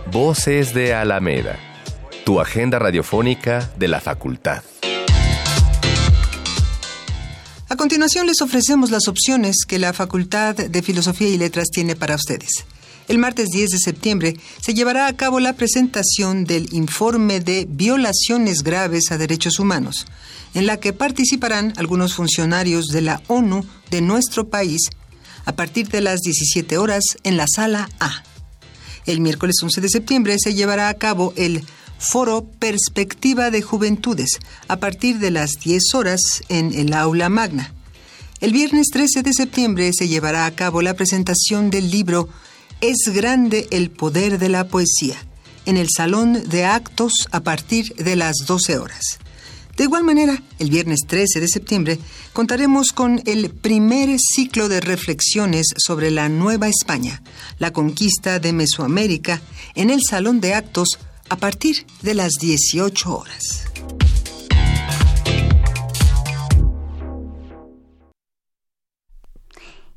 Voces 0.06 0.72
de 0.72 0.94
Alameda, 0.94 1.58
tu 2.24 2.40
agenda 2.40 2.78
radiofónica 2.78 3.68
de 3.76 3.88
la 3.88 4.00
facultad. 4.00 4.62
A 7.68 7.76
continuación 7.76 8.28
les 8.28 8.40
ofrecemos 8.40 8.92
las 8.92 9.08
opciones 9.08 9.64
que 9.66 9.80
la 9.80 9.92
Facultad 9.92 10.54
de 10.54 10.82
Filosofía 10.82 11.28
y 11.28 11.38
Letras 11.38 11.70
tiene 11.70 11.96
para 11.96 12.14
ustedes. 12.14 12.66
El 13.08 13.18
martes 13.18 13.48
10 13.48 13.70
de 13.70 13.78
septiembre 13.78 14.36
se 14.60 14.74
llevará 14.74 15.06
a 15.06 15.16
cabo 15.16 15.40
la 15.40 15.54
presentación 15.54 16.44
del 16.44 16.72
informe 16.72 17.40
de 17.40 17.66
violaciones 17.68 18.62
graves 18.62 19.10
a 19.10 19.18
derechos 19.18 19.58
humanos, 19.58 20.06
en 20.54 20.66
la 20.66 20.78
que 20.78 20.92
participarán 20.92 21.72
algunos 21.76 22.14
funcionarios 22.14 22.86
de 22.86 23.02
la 23.02 23.22
ONU 23.26 23.66
de 23.90 24.00
nuestro 24.00 24.48
país 24.48 24.88
a 25.44 25.52
partir 25.56 25.88
de 25.88 26.00
las 26.00 26.20
17 26.20 26.78
horas 26.78 27.02
en 27.24 27.36
la 27.36 27.46
sala 27.52 27.90
A. 27.98 28.22
El 29.04 29.20
miércoles 29.20 29.56
11 29.60 29.80
de 29.80 29.88
septiembre 29.88 30.36
se 30.38 30.54
llevará 30.54 30.88
a 30.88 30.94
cabo 30.94 31.34
el 31.36 31.64
Foro 31.98 32.44
Perspectiva 32.58 33.50
de 33.50 33.62
Juventudes 33.62 34.38
a 34.68 34.76
partir 34.76 35.18
de 35.18 35.30
las 35.30 35.52
10 35.62 35.94
horas 35.94 36.20
en 36.48 36.72
el 36.72 36.92
aula 36.94 37.28
magna. 37.28 37.72
El 38.40 38.52
viernes 38.52 38.88
13 38.92 39.22
de 39.22 39.32
septiembre 39.32 39.90
se 39.92 40.08
llevará 40.08 40.46
a 40.46 40.50
cabo 40.52 40.82
la 40.82 40.94
presentación 40.94 41.70
del 41.70 41.90
libro 41.90 42.28
Es 42.82 43.14
grande 43.14 43.68
el 43.70 43.92
poder 43.92 44.40
de 44.40 44.48
la 44.48 44.66
poesía 44.66 45.14
en 45.66 45.76
el 45.76 45.86
Salón 45.96 46.48
de 46.48 46.64
Actos 46.64 47.12
a 47.30 47.38
partir 47.38 47.94
de 47.94 48.16
las 48.16 48.38
12 48.44 48.76
horas. 48.76 49.20
De 49.76 49.84
igual 49.84 50.02
manera, 50.02 50.42
el 50.58 50.68
viernes 50.68 51.02
13 51.06 51.38
de 51.38 51.46
septiembre 51.46 52.00
contaremos 52.32 52.88
con 52.90 53.22
el 53.24 53.50
primer 53.50 54.18
ciclo 54.18 54.68
de 54.68 54.80
reflexiones 54.80 55.68
sobre 55.76 56.10
la 56.10 56.28
Nueva 56.28 56.66
España, 56.66 57.22
la 57.60 57.72
conquista 57.72 58.40
de 58.40 58.52
Mesoamérica, 58.52 59.40
en 59.76 59.90
el 59.90 60.00
Salón 60.02 60.40
de 60.40 60.54
Actos 60.54 60.98
a 61.28 61.36
partir 61.36 61.86
de 62.02 62.14
las 62.14 62.32
18 62.40 63.16
horas. 63.16 63.71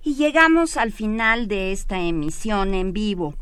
Y 0.06 0.14
llegamos 0.14 0.78
al 0.78 0.92
final 0.92 1.48
de 1.48 1.72
esta 1.72 2.00
emisión 2.00 2.76
en 2.76 2.94
vivo. 2.94 3.34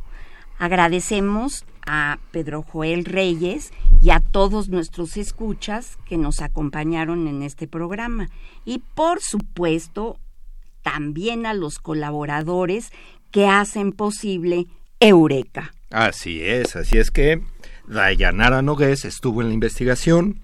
Agradecemos 0.57 1.65
a 1.85 2.19
Pedro 2.31 2.63
Joel 2.63 3.03
Reyes 3.03 3.73
y 4.01 4.11
a 4.11 4.21
todos 4.21 4.69
nuestros 4.69 5.17
escuchas 5.17 5.97
que 6.07 6.15
nos 6.15 6.39
acompañaron 6.39 7.27
en 7.27 7.43
este 7.43 7.67
programa. 7.67 8.29
Y 8.63 8.81
por 8.95 9.21
supuesto, 9.21 10.17
también 10.83 11.45
a 11.45 11.53
los 11.53 11.79
colaboradores 11.79 12.93
que 13.29 13.45
hacen 13.47 13.91
posible 13.91 14.67
Eureka. 15.01 15.73
Así 15.91 16.45
es, 16.45 16.77
así 16.77 16.97
es 16.97 17.11
que 17.11 17.43
Dayanara 17.87 18.61
Nogués 18.61 19.03
estuvo 19.03 19.41
en 19.41 19.49
la 19.49 19.53
investigación, 19.53 20.39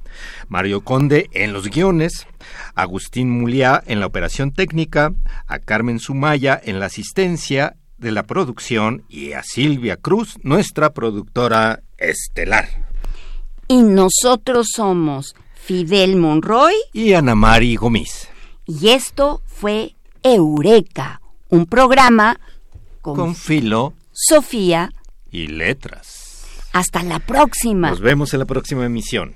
Mario 0.47 0.81
Conde 0.81 1.29
en 1.33 1.53
los 1.53 1.69
guiones, 1.69 2.27
Agustín 2.75 3.29
Muliá 3.29 3.83
en 3.85 3.99
la 3.99 4.05
operación 4.05 4.51
técnica, 4.51 5.13
a 5.47 5.59
Carmen 5.59 5.99
Sumaya 5.99 6.59
en 6.63 6.79
la 6.79 6.87
asistencia 6.87 7.75
de 7.97 8.11
la 8.11 8.23
producción 8.23 9.03
y 9.09 9.33
a 9.33 9.43
Silvia 9.43 9.97
Cruz, 9.97 10.37
nuestra 10.43 10.93
productora 10.93 11.81
estelar. 11.97 12.67
Y 13.67 13.81
nosotros 13.81 14.69
somos 14.75 15.35
Fidel 15.53 16.15
Monroy 16.15 16.73
y 16.93 17.13
Ana 17.13 17.35
Mari 17.35 17.75
Gómez. 17.75 18.29
Y 18.65 18.89
esto 18.89 19.41
fue 19.45 19.95
Eureka, 20.23 21.21
un 21.49 21.65
programa 21.65 22.39
con, 23.01 23.15
con 23.15 23.35
filo, 23.35 23.93
Sofía 24.11 24.91
y 25.31 25.47
letras. 25.47 26.45
Hasta 26.73 27.03
la 27.03 27.19
próxima. 27.19 27.89
Nos 27.89 28.01
vemos 28.01 28.33
en 28.33 28.39
la 28.39 28.45
próxima 28.45 28.85
emisión. 28.85 29.35